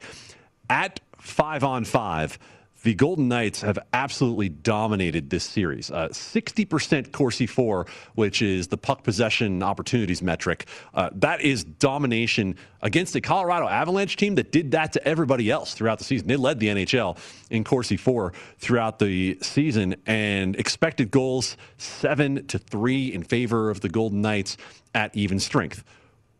[0.68, 2.38] At five on five,
[2.82, 5.90] the Golden Knights have absolutely dominated this series.
[5.90, 10.66] Uh, 60% Corsi for, which is the puck possession opportunities metric.
[10.94, 15.74] Uh, that is domination against a Colorado Avalanche team that did that to everybody else
[15.74, 16.28] throughout the season.
[16.28, 17.18] They led the NHL
[17.50, 23.80] in Corsi for throughout the season and expected goals seven to three in favor of
[23.80, 24.56] the Golden Knights
[24.94, 25.84] at even strength.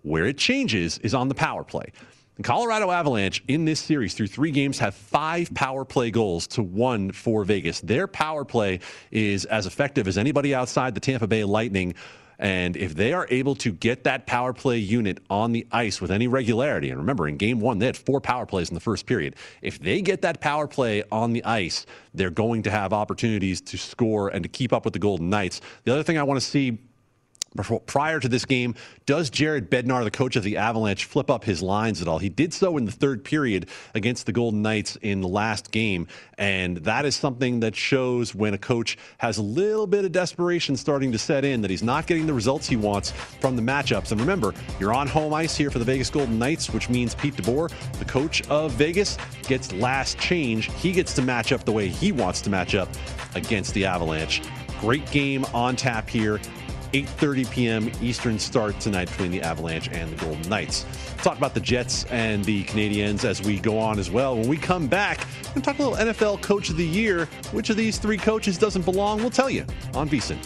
[0.03, 1.93] Where it changes is on the power play.
[2.43, 7.13] Colorado Avalanche in this series through three games have five power play goals to one
[7.13, 7.81] for Vegas.
[7.81, 11.95] Their power play is as effective as anybody outside the Tampa Bay Lightning.
[12.39, 16.11] And if they are able to get that power play unit on the ice with
[16.11, 19.05] any regularity, and remember, in game one, they had four power plays in the first
[19.05, 19.37] period.
[19.61, 23.77] If they get that power play on the ice, they're going to have opportunities to
[23.77, 25.61] score and to keep up with the Golden Knights.
[25.85, 26.79] The other thing I want to see
[27.87, 28.75] prior to this game,
[29.07, 32.19] does Jared Bednar, the coach of the Avalanche, flip up his lines at all?
[32.19, 36.07] He did so in the third period against the Golden Knights in the last game.
[36.39, 40.77] And that is something that shows when a coach has a little bit of desperation
[40.77, 44.13] starting to set in that he's not getting the results he wants from the matchups.
[44.13, 47.35] And remember, you're on home ice here for the Vegas Golden Knights, which means Pete
[47.35, 50.73] DeBoer, the coach of Vegas, gets last change.
[50.75, 52.89] He gets to match up the way he wants to match up
[53.35, 54.43] against the Avalanche.
[54.81, 56.41] Great game on tap here.
[56.93, 57.93] 8:30 p.m.
[58.03, 60.87] Eastern start tonight between the Avalanche and the Golden Knights.
[61.19, 64.37] talk about the Jets and the Canadiens as we go on as well.
[64.37, 67.27] When we come back, to talk a little NFL Coach of the Year.
[67.53, 69.19] Which of these three coaches doesn't belong?
[69.19, 70.39] We'll tell you on VSIN.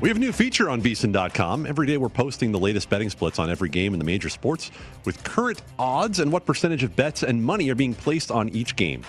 [0.00, 1.66] We have a new feature on VSIN.com.
[1.66, 4.70] Every day we're posting the latest betting splits on every game in the major sports
[5.04, 8.76] with current odds and what percentage of bets and money are being placed on each
[8.76, 9.02] game.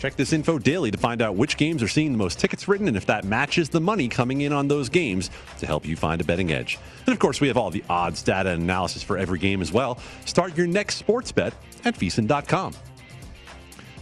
[0.00, 2.88] Check this info daily to find out which games are seeing the most tickets written
[2.88, 6.20] and if that matches the money coming in on those games to help you find
[6.20, 6.76] a betting edge.
[7.06, 9.70] And of course, we have all the odds, data, and analysis for every game as
[9.70, 10.00] well.
[10.24, 12.74] Start your next sports bet at VSiN.com.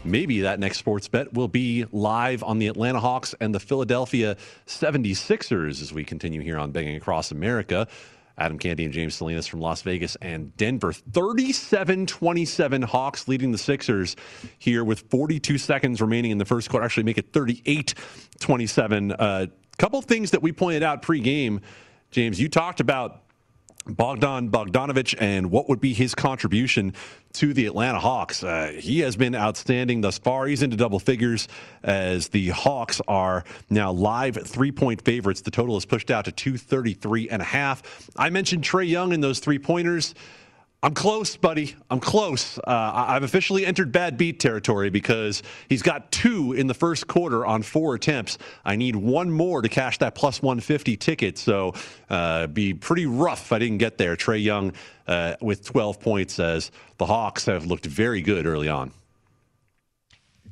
[0.04, 4.36] Maybe that next sports bet will be live on the Atlanta Hawks and the Philadelphia
[4.66, 7.86] 76ers as we continue here on Betting Across America.
[8.38, 10.94] Adam Candee and James Salinas from Las Vegas and Denver.
[10.94, 14.16] 37 27 Hawks leading the Sixers
[14.58, 16.86] here with 42 seconds remaining in the first quarter.
[16.86, 17.94] Actually, make it 38
[18.40, 19.10] 27.
[19.10, 21.60] A uh, couple things that we pointed out pregame.
[22.10, 23.22] James, you talked about
[23.86, 26.92] Bogdan Bogdanovich and what would be his contribution
[27.32, 28.42] to the Atlanta Hawks.
[28.42, 30.46] Uh, he has been outstanding thus far.
[30.46, 31.48] He's into double figures
[31.82, 35.40] as the Hawks are now live three point favorites.
[35.40, 38.10] The total is pushed out to 233 and a half.
[38.16, 40.14] I mentioned Trae Young in those three pointers.
[40.82, 41.76] I'm close, buddy.
[41.90, 42.58] I'm close.
[42.58, 47.44] Uh, I've officially entered bad beat territory because he's got two in the first quarter
[47.44, 48.38] on four attempts.
[48.64, 51.36] I need one more to cash that plus 150 ticket.
[51.36, 51.74] So,
[52.08, 54.16] uh, be pretty rough if I didn't get there.
[54.16, 54.72] Trae Young
[55.06, 58.92] uh, with 12 points says the Hawks have looked very good early on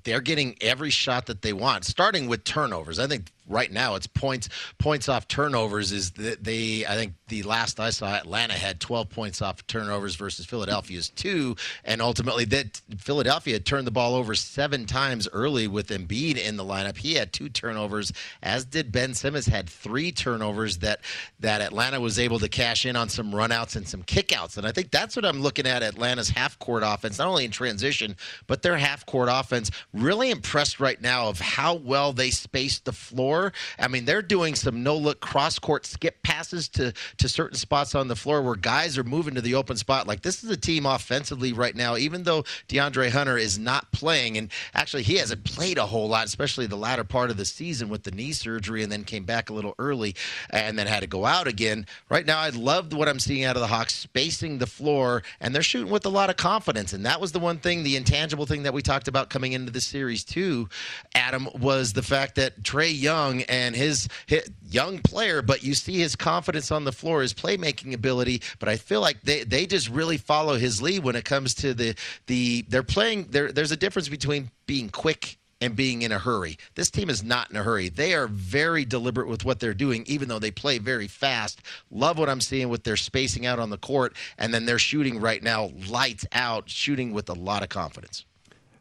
[0.04, 2.98] they're getting every shot that they want, starting with turnovers.
[2.98, 7.42] I think right now it's points points off turnovers is that they I think the
[7.42, 12.80] last I saw Atlanta had 12 points off turnovers versus Philadelphia's 2 and ultimately that
[12.98, 16.96] Philadelphia turned the ball over 7 times early with Embiid in the lineup.
[16.96, 21.00] He had 2 turnovers as did Ben Simmons had 3 turnovers that
[21.40, 24.56] that Atlanta was able to cash in on some runouts and some kickouts.
[24.58, 27.50] And I think that's what I'm looking at Atlanta's half court offense not only in
[27.50, 29.70] transition but their half court offense.
[29.92, 33.37] Really impressed right now of how well they spaced the floor
[33.78, 37.94] I mean, they're doing some no look cross court skip passes to, to certain spots
[37.94, 40.06] on the floor where guys are moving to the open spot.
[40.06, 44.36] Like, this is a team offensively right now, even though DeAndre Hunter is not playing.
[44.36, 47.88] And actually, he hasn't played a whole lot, especially the latter part of the season
[47.88, 50.14] with the knee surgery and then came back a little early
[50.50, 51.86] and then had to go out again.
[52.08, 55.54] Right now, I love what I'm seeing out of the Hawks, spacing the floor, and
[55.54, 56.92] they're shooting with a lot of confidence.
[56.92, 59.72] And that was the one thing, the intangible thing that we talked about coming into
[59.72, 60.68] the series, too,
[61.14, 65.74] Adam, was the fact that Trae Young young and his, his, young player, but you
[65.74, 68.42] see his confidence on the floor, his playmaking ability.
[68.58, 71.74] But I feel like they, they just really follow his lead when it comes to
[71.74, 71.94] the
[72.26, 73.28] the they're playing.
[73.30, 76.56] There, there's a difference between being quick and being in a hurry.
[76.76, 77.88] This team is not in a hurry.
[77.88, 81.62] They are very deliberate with what they're doing, even though they play very fast.
[81.90, 85.20] Love what I'm seeing with their spacing out on the court, and then they're shooting
[85.20, 88.24] right now, lights out, shooting with a lot of confidence.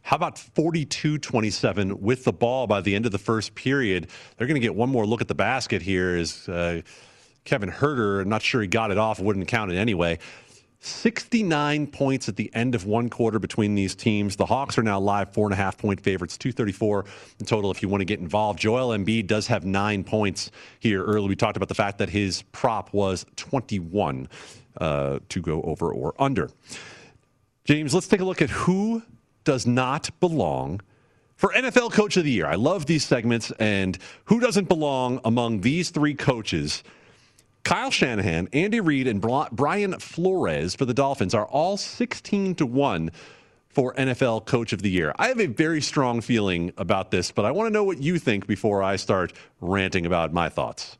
[0.08, 4.08] How about 42 27 with the ball by the end of the first period?
[4.38, 6.82] They're going to get one more look at the basket here as uh,
[7.44, 10.20] Kevin Huerter, I'm not sure he got it off, wouldn't count it anyway.
[10.80, 14.38] 69 points at the end of one quarter between these teams.
[14.38, 17.04] The Hawks are now live four and a half point favorites, 234
[17.42, 18.60] in total if you want to get involved.
[18.60, 21.28] Joel Embiid does have nine points here early.
[21.28, 24.30] We talked about the fact that his prop was 21
[24.80, 26.50] uh, to go over or under.
[27.66, 29.04] James, let's take a look at who
[29.48, 30.82] does not belong
[31.38, 32.48] for NFL Coach of the Year.
[32.48, 36.84] I love these segments, and who doesn't belong among these three coaches?
[37.64, 43.10] Kyle Shanahan, Andy Reid, and Brian Flores for the Dolphins are all 16 to 1
[43.70, 45.14] for NFL Coach of the Year.
[45.18, 48.20] I have a very strong feeling about this, but I want to know what you
[48.20, 49.32] think before I start
[49.62, 50.98] ranting about my thoughts.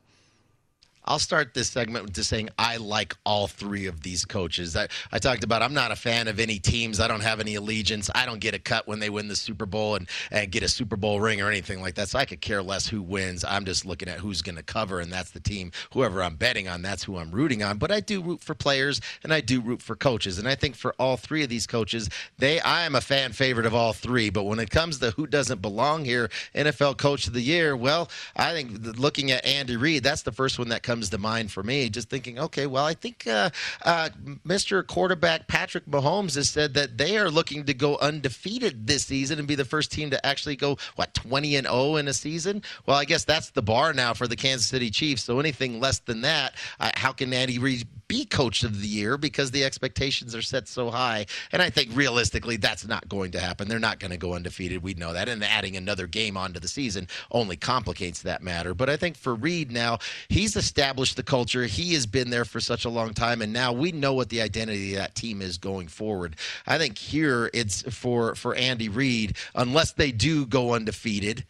[1.08, 4.76] I'll start this segment with just saying I like all three of these coaches.
[4.76, 7.00] I, I talked about I'm not a fan of any teams.
[7.00, 8.10] I don't have any allegiance.
[8.14, 10.68] I don't get a cut when they win the Super Bowl and, and get a
[10.68, 12.10] Super Bowl ring or anything like that.
[12.10, 13.46] So I could care less who wins.
[13.46, 15.72] I'm just looking at who's going to cover, and that's the team.
[15.94, 17.78] Whoever I'm betting on, that's who I'm rooting on.
[17.78, 20.40] But I do root for players and I do root for coaches.
[20.40, 23.66] And I think for all three of these coaches, they I am a fan favorite
[23.66, 24.30] of all three.
[24.30, 28.10] But when it comes to who doesn't belong here, NFL Coach of the Year, well,
[28.36, 31.52] I think looking at Andy Reid, that's the first one that comes comes to mind
[31.52, 31.90] for me.
[31.92, 33.52] Just thinking, okay, well, I think uh,
[33.86, 34.10] uh,
[34.44, 34.86] Mr.
[34.86, 39.48] Quarterback Patrick Mahomes has said that they are looking to go undefeated this season and
[39.48, 42.64] be the first team to actually go what 20 and 0 in a season.
[42.88, 45.24] Well, I guess that's the bar now for the Kansas City Chiefs.
[45.24, 49.18] So anything less than that, uh, how can Andy Reid be coach of the year
[49.18, 51.26] because the expectations are set so high.
[51.52, 53.68] And I think realistically, that's not going to happen.
[53.68, 54.82] They're not going to go undefeated.
[54.82, 55.28] We know that.
[55.28, 58.74] And adding another game onto the season only complicates that matter.
[58.74, 61.66] But I think for Reid now, he's established the culture.
[61.66, 63.42] He has been there for such a long time.
[63.42, 66.36] And now we know what the identity of that team is going forward.
[66.66, 71.46] I think here it's for, for Andy Reid, unless they do go undefeated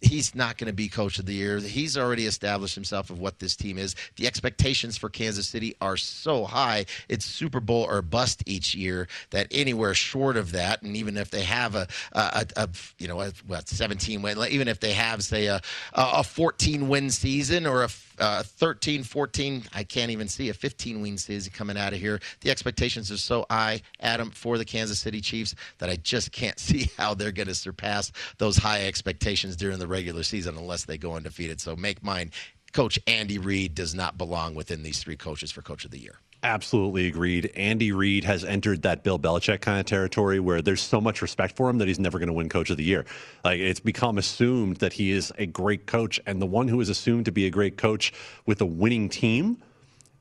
[0.00, 1.58] he's not going to be coach of the year.
[1.58, 3.94] He's already established himself of what this team is.
[4.16, 6.86] The expectations for Kansas City are so high.
[7.08, 11.30] It's Super Bowl or bust each year that anywhere short of that, and even if
[11.30, 12.20] they have a, a,
[12.56, 12.68] a, a
[12.98, 15.60] you know, a, what, 17 win, even if they have, say, a,
[15.94, 17.88] a 14 win season or a
[18.20, 22.20] uh, 13, 14, I can't even see a 15 win season coming out of here.
[22.40, 26.58] The expectations are so high, Adam, for the Kansas City Chiefs that I just can't
[26.60, 30.98] see how they're going to surpass those high expectations during the regular season unless they
[30.98, 31.60] go undefeated.
[31.60, 32.30] So make mine.
[32.72, 36.20] Coach Andy Reid does not belong within these three coaches for Coach of the Year.
[36.42, 37.52] Absolutely agreed.
[37.54, 41.54] Andy Reid has entered that Bill Belichick kind of territory where there's so much respect
[41.54, 43.04] for him that he's never going to win Coach of the Year.
[43.44, 46.88] Like it's become assumed that he is a great coach, and the one who is
[46.88, 48.14] assumed to be a great coach
[48.46, 49.58] with a winning team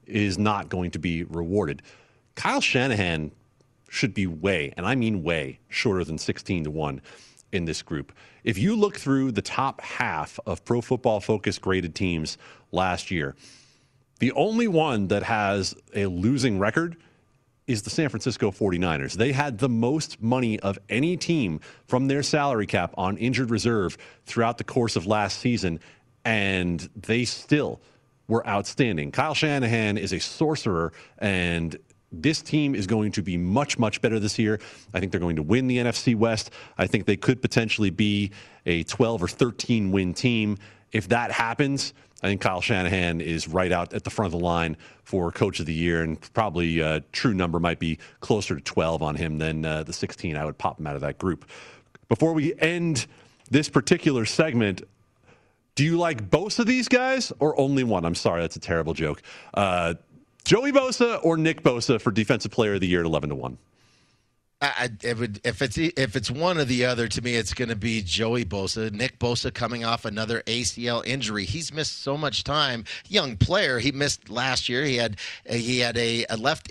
[0.05, 1.83] is not going to be rewarded.
[2.35, 3.31] Kyle Shanahan
[3.89, 7.01] should be way, and I mean way, shorter than 16 to 1
[7.53, 8.11] in this group.
[8.43, 12.37] If you look through the top half of pro football focus graded teams
[12.71, 13.35] last year,
[14.19, 16.97] the only one that has a losing record
[17.67, 19.13] is the San Francisco 49ers.
[19.13, 23.97] They had the most money of any team from their salary cap on injured reserve
[24.25, 25.79] throughout the course of last season,
[26.25, 27.79] and they still
[28.27, 29.11] were outstanding.
[29.11, 31.77] Kyle Shanahan is a sorcerer, and
[32.11, 34.59] this team is going to be much, much better this year.
[34.93, 36.51] I think they're going to win the NFC West.
[36.77, 38.31] I think they could potentially be
[38.65, 40.57] a 12 or 13 win team.
[40.91, 44.45] If that happens, I think Kyle Shanahan is right out at the front of the
[44.45, 48.61] line for Coach of the Year, and probably a true number might be closer to
[48.61, 50.35] 12 on him than uh, the 16.
[50.35, 51.49] I would pop him out of that group.
[52.09, 53.07] Before we end
[53.49, 54.81] this particular segment,
[55.75, 58.03] do you like both of these guys or only one?
[58.03, 59.21] I'm sorry, that's a terrible joke.
[59.53, 59.93] Uh,
[60.43, 63.57] Joey Bosa or Nick Bosa for Defensive Player of the Year at 11 to 1?
[64.61, 67.69] I, it would, if it's if it's one or the other, to me, it's going
[67.69, 68.91] to be Joey Bosa.
[68.91, 71.45] Nick Bosa coming off another ACL injury.
[71.45, 72.83] He's missed so much time.
[73.07, 73.79] Young player.
[73.79, 74.83] He missed last year.
[74.83, 75.15] He had
[75.49, 76.69] he had a, a left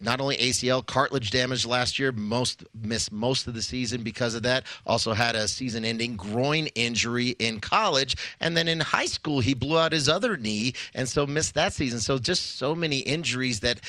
[0.00, 2.12] not only ACL cartilage damage last year.
[2.12, 4.64] Most missed most of the season because of that.
[4.86, 9.78] Also had a season-ending groin injury in college, and then in high school he blew
[9.78, 11.98] out his other knee, and so missed that season.
[12.00, 13.80] So just so many injuries that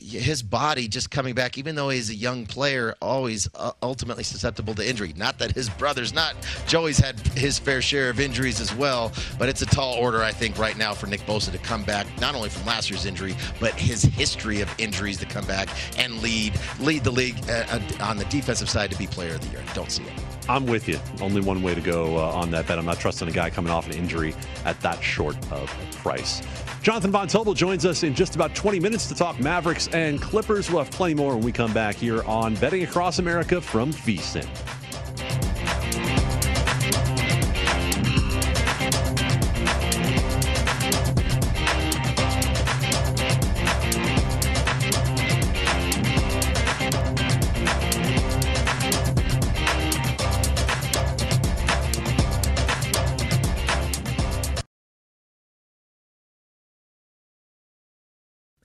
[0.00, 4.74] his body just coming back, even though he's a young player always uh, ultimately susceptible
[4.74, 5.12] to injury.
[5.16, 6.34] Not that his brother's not.
[6.66, 10.32] Joey's had his fair share of injuries as well, but it's a tall order, I
[10.32, 13.36] think, right now for Nick Bosa to come back, not only from last year's injury,
[13.60, 15.51] but his history of injuries to come back
[15.98, 19.40] and lead lead the league uh, uh on the defensive side to be player of
[19.40, 19.62] the year.
[19.74, 20.12] Don't see it.
[20.48, 20.98] I'm with you.
[21.20, 22.78] Only one way to go uh, on that bet.
[22.78, 24.34] I'm not trusting a guy coming off an injury
[24.64, 26.42] at that short of a price.
[26.82, 30.68] Jonathan Von Tobel joins us in just about 20 minutes to talk Mavericks and Clippers.
[30.68, 34.48] We'll have plenty more when we come back here on Betting Across America from VSIN.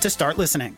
[0.00, 0.76] to start listening.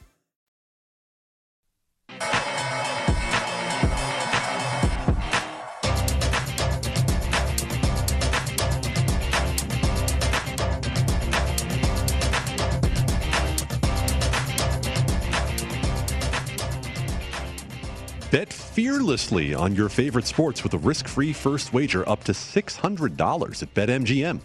[18.32, 23.74] Bet fearlessly on your favorite sports with a risk-free first wager up to $600 at
[23.74, 24.40] BetMGM.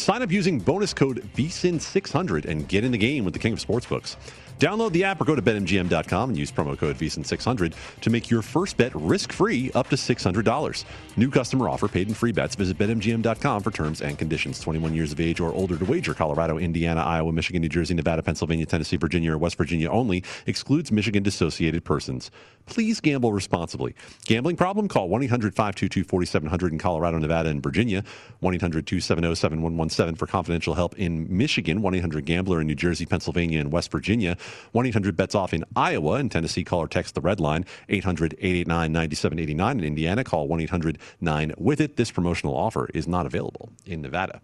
[0.00, 3.58] Sign up using bonus code VSIN600 and get in the game with the king of
[3.58, 4.16] sportsbooks.
[4.58, 8.42] Download the app or go to betmgm.com and use promo code VSIN600 to make your
[8.42, 10.84] first bet risk-free up to $600.
[11.16, 12.54] New customer offer, paid in free bets.
[12.54, 14.60] Visit betmgm.com for terms and conditions.
[14.60, 16.12] 21 years of age or older to wager.
[16.12, 20.22] Colorado, Indiana, Iowa, Michigan, New Jersey, Nevada, Pennsylvania, Tennessee, Virginia, or West Virginia only.
[20.46, 22.30] Excludes Michigan dissociated persons.
[22.66, 23.94] Please gamble responsibly.
[24.26, 24.88] Gambling problem?
[24.88, 28.04] Call 1-800-522-4700 in Colorado, Nevada, and Virginia.
[28.42, 31.80] 1-800-270-7117 for confidential help in Michigan.
[31.82, 34.36] 1-800-GAMBLER in New Jersey, Pennsylvania, and West Virginia.
[34.72, 36.64] 1 800 bets off in Iowa and Tennessee.
[36.64, 39.78] Call or text the red line 800 889 9789.
[39.78, 41.96] In Indiana, call 1 800 9 with it.
[41.96, 44.40] This promotional offer is not available in Nevada.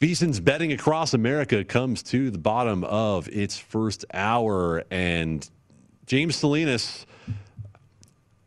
[0.00, 4.84] VSIN's betting across America comes to the bottom of its first hour.
[4.90, 5.48] And
[6.06, 7.04] James Salinas,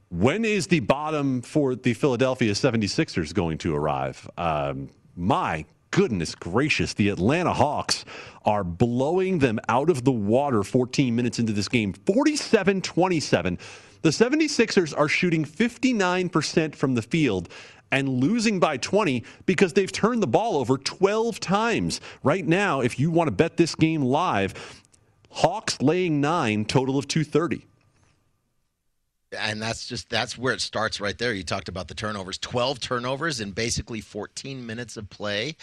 [0.09, 4.29] when is the bottom for the Philadelphia 76ers going to arrive?
[4.37, 8.05] Um, my goodness gracious, the Atlanta Hawks
[8.45, 13.59] are blowing them out of the water 14 minutes into this game, 47 27.
[14.03, 17.49] The 76ers are shooting 59% from the field
[17.91, 21.99] and losing by 20 because they've turned the ball over 12 times.
[22.23, 24.53] Right now, if you want to bet this game live,
[25.31, 27.65] Hawks laying nine, total of 230
[29.37, 31.33] and that's just that's where it starts right there.
[31.33, 35.55] You talked about the turnovers, 12 turnovers in basically 14 minutes of play.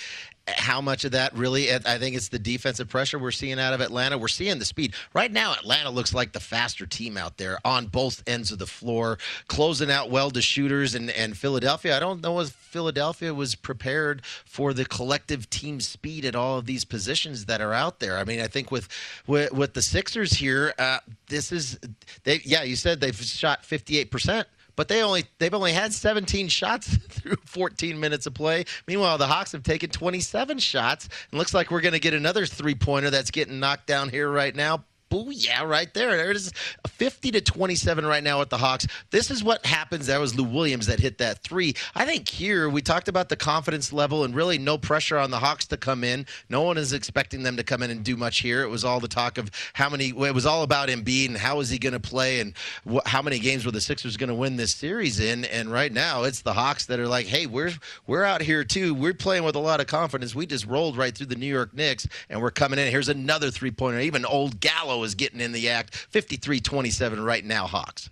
[0.48, 1.72] How much of that really?
[1.72, 4.16] I think it's the defensive pressure we're seeing out of Atlanta.
[4.16, 5.52] We're seeing the speed right now.
[5.54, 9.18] Atlanta looks like the faster team out there on both ends of the floor,
[9.48, 10.94] closing out well to shooters.
[10.94, 16.24] And and Philadelphia, I don't know if Philadelphia was prepared for the collective team speed
[16.24, 18.16] at all of these positions that are out there.
[18.16, 18.88] I mean, I think with
[19.26, 21.78] with, with the Sixers here, uh, this is
[22.22, 22.40] they.
[22.44, 24.46] Yeah, you said they've shot 58 percent
[24.76, 28.64] but they only they've only had 17 shots through 14 minutes of play.
[28.86, 32.46] Meanwhile, the Hawks have taken 27 shots, and looks like we're going to get another
[32.46, 34.84] three pointer that's getting knocked down here right now.
[35.24, 36.16] Booyah, right there.
[36.16, 36.52] There it is
[36.86, 38.86] 50 to 27 right now with the Hawks.
[39.10, 40.06] This is what happens.
[40.06, 41.74] That was Lou Williams that hit that three.
[41.94, 45.38] I think here we talked about the confidence level and really no pressure on the
[45.38, 46.26] Hawks to come in.
[46.50, 48.62] No one is expecting them to come in and do much here.
[48.62, 51.60] It was all the talk of how many, it was all about Embiid and how
[51.60, 52.54] is he going to play and
[52.84, 55.44] what, how many games were the Sixers going to win this series in.
[55.46, 57.72] And right now it's the Hawks that are like, hey, we're,
[58.06, 58.94] we're out here too.
[58.94, 60.34] We're playing with a lot of confidence.
[60.34, 62.90] We just rolled right through the New York Knicks and we're coming in.
[62.90, 64.00] Here's another three pointer.
[64.00, 65.96] Even old Gallo is getting in the act.
[65.96, 68.10] 53 27 right now, Hawks.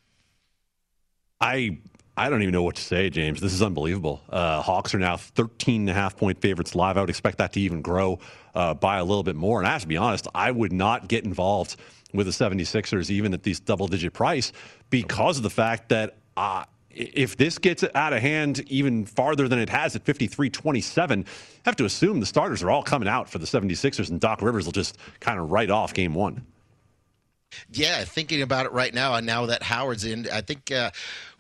[1.41, 1.79] I
[2.17, 3.41] I don't even know what to say, James.
[3.41, 4.23] This is unbelievable.
[4.31, 6.97] Uh, Hawks are now 13 and a half point favorites live.
[6.97, 8.21] I would expect that to even grow
[8.55, 9.59] uh, by a little bit more.
[9.59, 11.77] And I have to be honest, I would not get involved
[12.13, 14.53] with the 76ers even at this double digit price
[14.91, 19.59] because of the fact that uh, if this gets out of hand even farther than
[19.59, 23.29] it has at 53 27, I have to assume the starters are all coming out
[23.29, 26.47] for the 76ers and Doc Rivers will just kind of write off game one.
[27.71, 30.91] Yeah, thinking about it right now, and now that Howard's in, I think uh,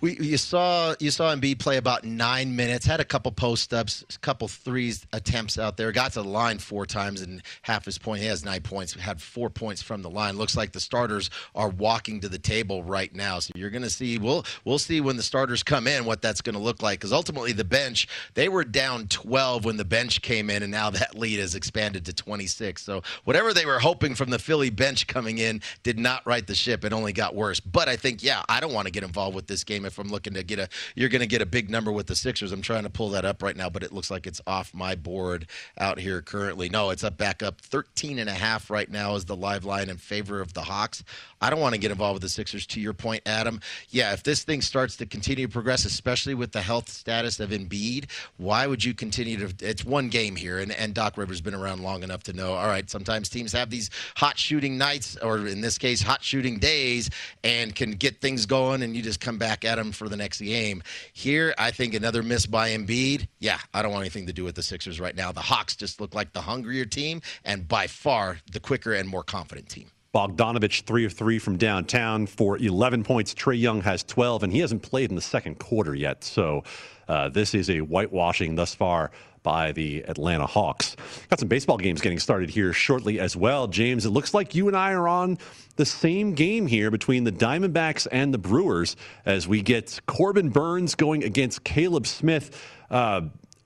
[0.04, 4.04] We, you saw you saw Embiid play about nine minutes, had a couple post ups,
[4.14, 7.96] a couple threes attempts out there, got to the line four times and half his
[7.96, 8.20] point.
[8.20, 10.36] He has nine points, had four points from the line.
[10.36, 13.38] Looks like the starters are walking to the table right now.
[13.38, 16.58] So you're to see we'll we'll see when the starters come in what that's to
[16.58, 20.62] look like because ultimately the bench they were down 12 when the bench came in,
[20.62, 22.82] and now that lead has expanded to 26.
[22.82, 26.54] So whatever they were hoping from the Philly bench coming in did not right the
[26.54, 26.84] ship.
[26.84, 27.58] It only got worse.
[27.58, 30.08] But I think yeah, I don't want to get involved with this game if I'm
[30.08, 30.68] looking to get a.
[30.94, 32.52] You're going to get a big number with the Sixers.
[32.52, 34.94] I'm trying to pull that up right now, but it looks like it's off my
[34.94, 35.46] board
[35.78, 36.68] out here currently.
[36.68, 39.88] No, it's up back up 13 and a half right now is the live line
[39.88, 41.04] in favor of the Hawks.
[41.40, 42.66] I don't want to get involved with the Sixers.
[42.66, 46.52] To your point, Adam, yeah, if this thing starts to continue to progress, especially with
[46.52, 48.06] the health status of Embiid,
[48.38, 49.66] why would you continue to?
[49.66, 52.54] It's one game here, and, and Doc Rivers been around long enough to know.
[52.54, 56.58] All right, sometimes teams have these hot shooting nights, or in this case, hot shooting
[56.58, 57.10] days,
[57.42, 60.40] and can get things going, and you just come back at them for the next
[60.40, 60.82] game.
[61.12, 63.28] Here, I think another miss by Embiid.
[63.38, 65.32] Yeah, I don't want anything to do with the Sixers right now.
[65.32, 69.22] The Hawks just look like the hungrier team, and by far the quicker and more
[69.22, 69.90] confident team.
[70.14, 73.34] Bogdanovich, three of three from downtown for 11 points.
[73.34, 76.22] Trae Young has 12, and he hasn't played in the second quarter yet.
[76.22, 76.62] So
[77.08, 79.10] uh, this is a whitewashing thus far
[79.44, 80.96] by the Atlanta Hawks.
[81.30, 83.68] Got some baseball games getting started here shortly as well.
[83.68, 85.38] James, it looks like you and I are on
[85.76, 90.96] the same game here between the Diamondbacks and the Brewers as we get Corbin Burnes
[90.96, 92.60] going against Caleb Smith.
[92.90, 93.22] Uh,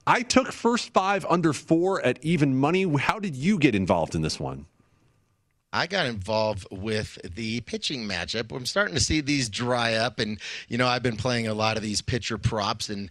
[0.07, 2.83] I took first five under four at even money.
[2.99, 4.67] How did you get involved in this one?
[5.73, 8.57] I got involved with the pitching matchup.
[8.57, 11.77] I'm starting to see these dry up, and you know I've been playing a lot
[11.77, 13.11] of these pitcher props, and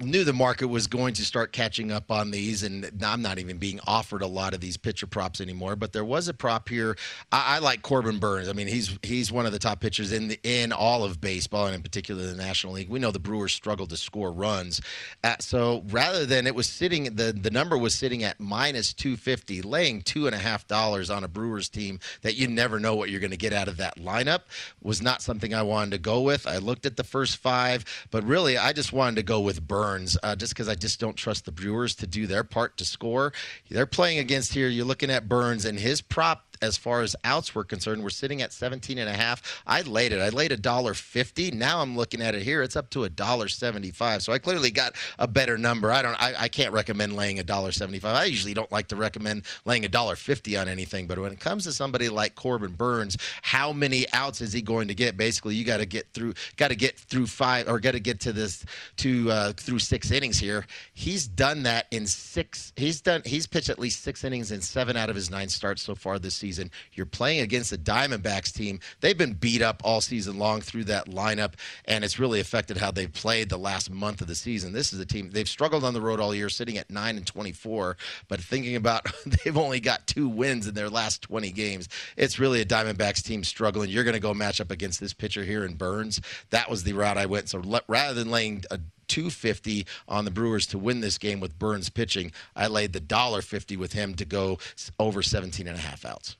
[0.00, 2.62] knew the market was going to start catching up on these.
[2.62, 5.74] And I'm not even being offered a lot of these pitcher props anymore.
[5.74, 6.96] But there was a prop here.
[7.32, 8.48] I, I like Corbin Burnes.
[8.48, 11.66] I mean, he's he's one of the top pitchers in the, in all of baseball,
[11.66, 12.88] and in particular the National League.
[12.88, 14.80] We know the Brewers struggle to score runs,
[15.24, 19.62] uh, so rather than it was sitting, the the number was sitting at minus 250,
[19.62, 23.10] laying two and a half dollars on a Brewers team that you never know what
[23.10, 24.40] you're going to get out of that lineup
[24.82, 26.46] was not something I wanted to go with.
[26.46, 30.16] I looked at the first five, but really I just wanted to go with Burnes
[30.22, 33.32] uh, just because I just don't trust the Brewers to do their part to score.
[33.70, 34.68] They're playing against here.
[34.68, 38.02] You're looking at Burnes and his prop as far as outs were concerned.
[38.02, 39.62] We're sitting at 17 and a half.
[39.66, 40.20] I laid it.
[40.20, 41.50] I laid a dollar fifty.
[41.50, 42.62] Now I'm looking at it here.
[42.62, 44.22] It's up to a dollar 75.
[44.22, 45.92] So I clearly got a better number.
[45.92, 46.20] I don't.
[46.20, 48.14] I, I can't recommend laying a dollar 75.
[48.14, 51.06] I usually don't like to recommend laying a dollar fifty on anything.
[51.06, 54.88] But when it comes to somebody like Corbin Burnes, how many outs is he going
[54.88, 55.16] to get?
[55.16, 56.34] Basically, you got to get through.
[56.56, 58.64] Got to get through five or got to get to this
[58.98, 60.66] to uh, through six innings here.
[60.94, 62.72] He's done that in six.
[62.76, 63.22] He's done.
[63.24, 66.18] He's pitched at least six innings in seven out of his nine starts so far
[66.18, 66.70] this season season.
[66.92, 68.78] You're playing against the Diamondbacks team.
[69.00, 71.54] They've been beat up all season long through that lineup,
[71.86, 74.72] and it's really affected how they've played the last month of the season.
[74.72, 77.26] This is a team they've struggled on the road all year, sitting at nine and
[77.26, 77.96] 24.
[78.28, 82.60] But thinking about they've only got two wins in their last 20 games, it's really
[82.60, 83.90] a Diamondbacks team struggling.
[83.90, 86.20] You're going to go match up against this pitcher here in Burnes.
[86.50, 87.48] That was the route I went.
[87.48, 88.78] So rather than laying a
[89.08, 92.32] 250 on the Brewers to win this game with Burnes pitching.
[92.54, 94.58] I laid the dollar 50 with him to go
[94.98, 96.36] over 17 and a half outs.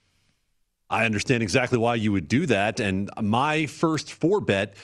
[0.89, 2.79] I understand exactly why you would do that.
[2.79, 4.75] And my first four bet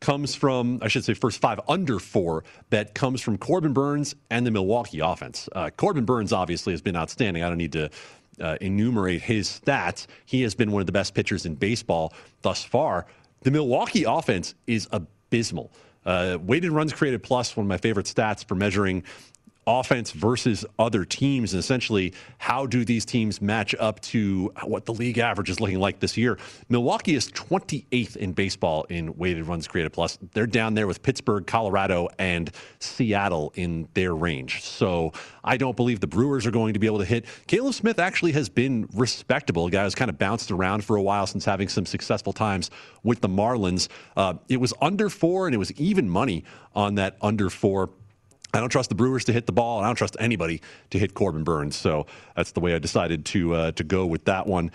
[0.00, 4.46] comes from, I should say, first five under four bet comes from Corbin Burnes and
[4.46, 5.48] the Milwaukee offense.
[5.54, 7.42] Uh, Corbin Burnes obviously has been outstanding.
[7.42, 7.90] I don't need to
[8.40, 10.06] uh, enumerate his stats.
[10.24, 13.06] He has been one of the best pitchers in baseball thus far.
[13.42, 15.72] The Milwaukee offense is abysmal.
[16.04, 19.02] Uh, weighted runs created plus, one of my favorite stats for measuring
[19.66, 24.92] offense versus other teams, and essentially how do these teams match up to what the
[24.92, 26.38] league average is looking like this year.
[26.68, 30.18] Milwaukee is 28th in baseball in weighted runs created plus.
[30.32, 34.62] They're down there with Pittsburgh, Colorado, and Seattle in their range.
[34.62, 35.12] So
[35.44, 37.26] I don't believe the Brewers are going to be able to hit.
[37.46, 39.66] Caleb Smith actually has been respectable.
[39.66, 42.70] A guy who's kind of bounced around for a while since having some successful times
[43.02, 43.88] with the Marlins.
[44.16, 46.44] Uh, it was under four, and it was even money
[46.74, 47.90] on that under four
[48.52, 50.98] I don't trust the Brewers to hit the ball, and I don't trust anybody to
[50.98, 51.76] hit Corbin Burnes.
[51.76, 54.70] So that's the way I decided to uh, to go with that one.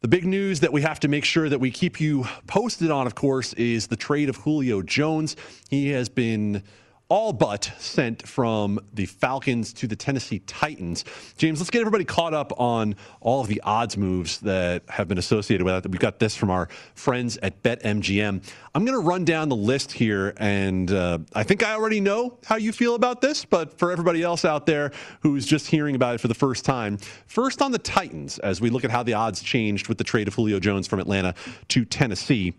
[0.00, 3.06] The big news that we have to make sure that we keep you posted on,
[3.06, 5.34] of course, is the trade of Julio Jones.
[5.70, 6.62] He has been
[7.08, 11.06] all but sent from the Falcons to the Tennessee Titans.
[11.38, 15.16] James, let's get everybody caught up on all of the odds moves that have been
[15.16, 15.90] associated with that.
[15.90, 18.42] We've got this from our friends at BetMGM.
[18.74, 22.38] I'm going to run down the list here, and uh, I think I already know
[22.44, 24.92] how you feel about this, but for everybody else out there
[25.22, 28.68] who's just hearing about it for the first time, first on the Titans, as we
[28.68, 31.34] look at how the odds changed with the trade of Julio Jones from Atlanta
[31.68, 32.54] to Tennessee.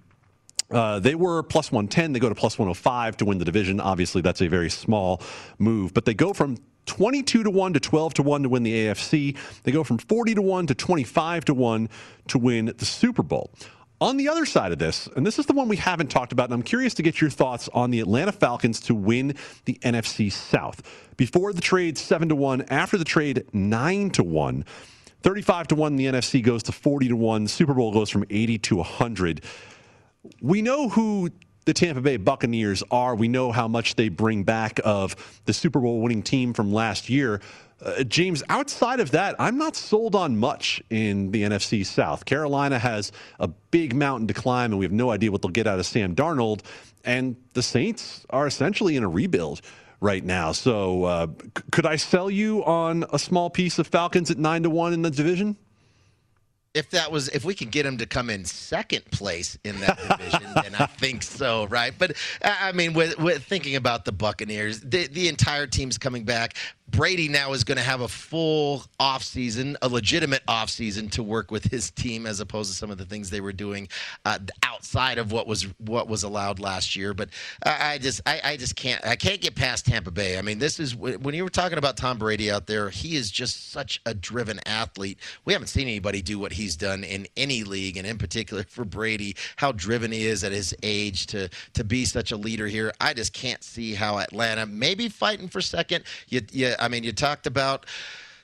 [0.72, 2.14] Uh, they were plus 110.
[2.14, 3.80] They go to plus 105 to win the division.
[3.80, 5.22] Obviously, that's a very small
[5.58, 8.74] move, but they go from 22 to 1 to 12 to 1 to win the
[8.74, 9.38] AFC.
[9.64, 11.90] They go from 40 to 1 to 25 to 1
[12.30, 13.52] to win the Super Bowl.
[14.02, 16.46] On the other side of this, and this is the one we haven't talked about,
[16.46, 20.32] and I'm curious to get your thoughts on the Atlanta Falcons to win the NFC
[20.32, 20.82] South.
[21.18, 22.62] Before the trade, 7 to 1.
[22.70, 24.64] After the trade, 9 to 1.
[25.22, 27.48] 35 to 1, the NFC goes to 40 to 1.
[27.50, 29.42] Super Bowl goes from 80 to 100
[30.42, 31.30] we know who
[31.66, 33.16] the Tampa Bay Buccaneers are.
[33.16, 35.16] We know how much they bring back of
[35.46, 37.42] the Super Bowl winning team from last year.
[37.82, 42.26] Uh, James, outside of that, I'm not sold on much in the NFC South.
[42.26, 45.68] Carolina has a big mountain to climb, and we have no idea what they'll get
[45.68, 46.62] out of Sam Darnold.
[47.06, 49.62] And the Saints are essentially in a rebuild
[50.02, 50.52] right now.
[50.52, 54.64] So, uh, c- could I sell you on a small piece of Falcons at nine
[54.64, 55.56] to one in the division?
[56.74, 59.98] If that was if we could get him to come in second place in that
[60.20, 61.94] division, then I think so, right?
[61.98, 66.56] But I mean, with, with thinking about the Buccaneers, the the entire team's coming back.
[66.92, 71.66] Brady now is going to have a full offseason, a legitimate offseason to work with
[71.66, 73.88] his team as opposed to some of the things they were doing
[74.26, 77.14] uh, outside of what was what was allowed last year.
[77.14, 77.30] But
[77.64, 80.38] I, I just I, I, just can't I can't get past Tampa Bay.
[80.38, 83.30] I mean, this is when you were talking about Tom Brady out there, he is
[83.30, 85.20] just such a driven athlete.
[85.46, 88.86] We haven't seen anybody do what he's done in any league, and in particular for
[88.86, 92.94] Brady, how driven he is at his age to to be such a leader here.
[93.02, 96.04] I just can't see how Atlanta maybe fighting for second.
[96.28, 97.86] You, you I mean, you talked about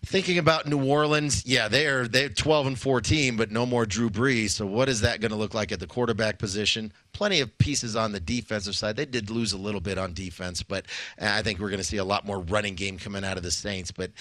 [0.06, 4.52] thinking about New Orleans, yeah, they're they're 12 and 14, but no more Drew Brees.
[4.52, 6.94] So what is that going to look like at the quarterback position?
[7.16, 8.98] Plenty of pieces on the defensive side.
[8.98, 10.86] They did lose a little bit on defense, but
[11.18, 13.44] uh, I think we're going to see a lot more running game coming out of
[13.44, 13.90] the Saints.
[13.90, 14.12] But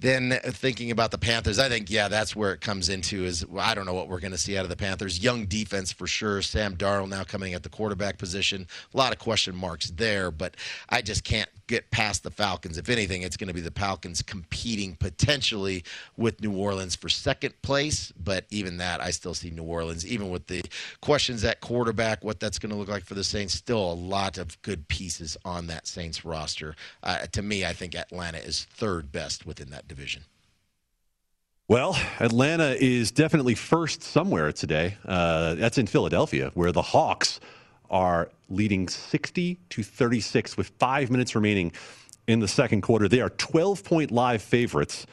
[0.00, 3.74] then thinking about the Panthers, I think yeah, that's where it comes into is I
[3.74, 5.22] don't know what we're going to see out of the Panthers.
[5.22, 6.42] Young defense for sure.
[6.42, 8.66] Sam Darnold now coming at the quarterback position.
[8.92, 10.56] A lot of question marks there, but
[10.88, 12.78] I just can't get past the Falcons.
[12.78, 15.84] If anything, it's going to be the Falcons competing potentially
[16.16, 18.12] with New Orleans for second place.
[18.22, 20.62] But even that, I still see New Orleans, even with the
[21.00, 23.54] questions at quarterback, what that's going to look like for the Saints.
[23.54, 26.74] Still a lot of good pieces on that Saints roster.
[27.02, 30.22] Uh, to me, I think Atlanta is third best within that division.
[31.68, 34.96] Well, Atlanta is definitely first somewhere today.
[35.04, 37.38] Uh, that's in Philadelphia, where the Hawks
[37.90, 41.70] are leading 60 to 36 with five minutes remaining
[42.26, 43.06] in the second quarter.
[43.06, 45.06] They are 12 point live favorites.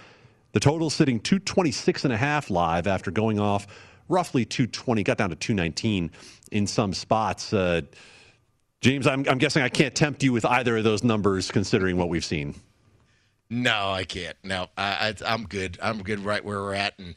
[0.54, 3.68] The total sitting 226 and a half live after going off
[4.10, 6.12] roughly 220, got down to 219
[6.50, 7.54] in some spots.
[7.54, 7.82] Uh,
[8.82, 12.10] James, I'm, I'm guessing I can't tempt you with either of those numbers considering what
[12.10, 12.56] we've seen.
[13.50, 14.36] No, I can't.
[14.44, 15.78] No, I, am good.
[15.82, 17.16] I'm good right where we're at, and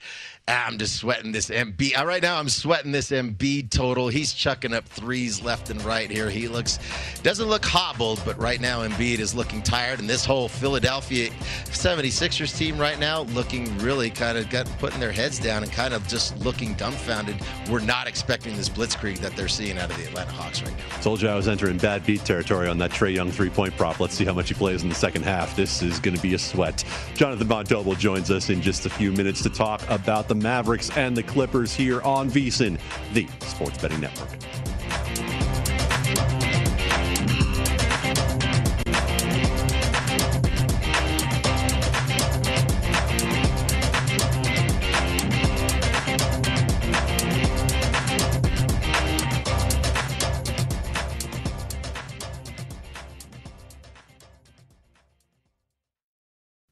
[0.51, 1.51] I'm just sweating this.
[1.51, 1.64] Uh,
[2.05, 4.09] right now, I'm sweating this Embiid total.
[4.09, 6.28] He's chucking up threes left and right here.
[6.28, 6.78] He looks
[7.22, 11.30] doesn't look hobbled, but right now Embiid is looking tired, and this whole Philadelphia
[11.66, 15.94] 76ers team right now looking really kind of got putting their heads down and kind
[15.94, 17.36] of just looking dumbfounded.
[17.70, 21.01] We're not expecting this blitzkrieg that they're seeing out of the Atlanta Hawks right now.
[21.01, 24.01] Told you I was entering bad beat territory on that Trae Young three-point prop.
[24.01, 25.55] Let's see how much he plays in the second half.
[25.55, 26.84] This is going to be a sweat.
[27.14, 30.91] Jonathan Von Tobel joins us in just a few minutes to talk about the Mavericks
[30.97, 32.78] and the Clippers here on VSIN,
[33.12, 34.28] the Sports Betting Network.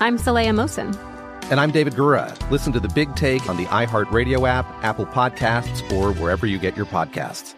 [0.00, 0.92] I'm Saleha Mohsin.
[1.50, 2.34] And I'm David Gura.
[2.50, 6.76] Listen to The Big Take on the iHeartRadio app, Apple Podcasts, or wherever you get
[6.76, 7.54] your podcasts.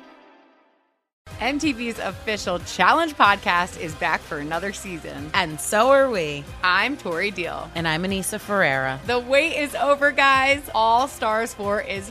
[1.41, 5.31] MTV's official Challenge podcast is back for another season.
[5.35, 6.45] And so are we.
[6.65, 7.71] I'm Tori Deal.
[7.75, 8.99] And I'm Aneesa Ferreira.
[9.07, 10.63] The wait is over, guys.
[10.75, 12.11] All Stars 4 is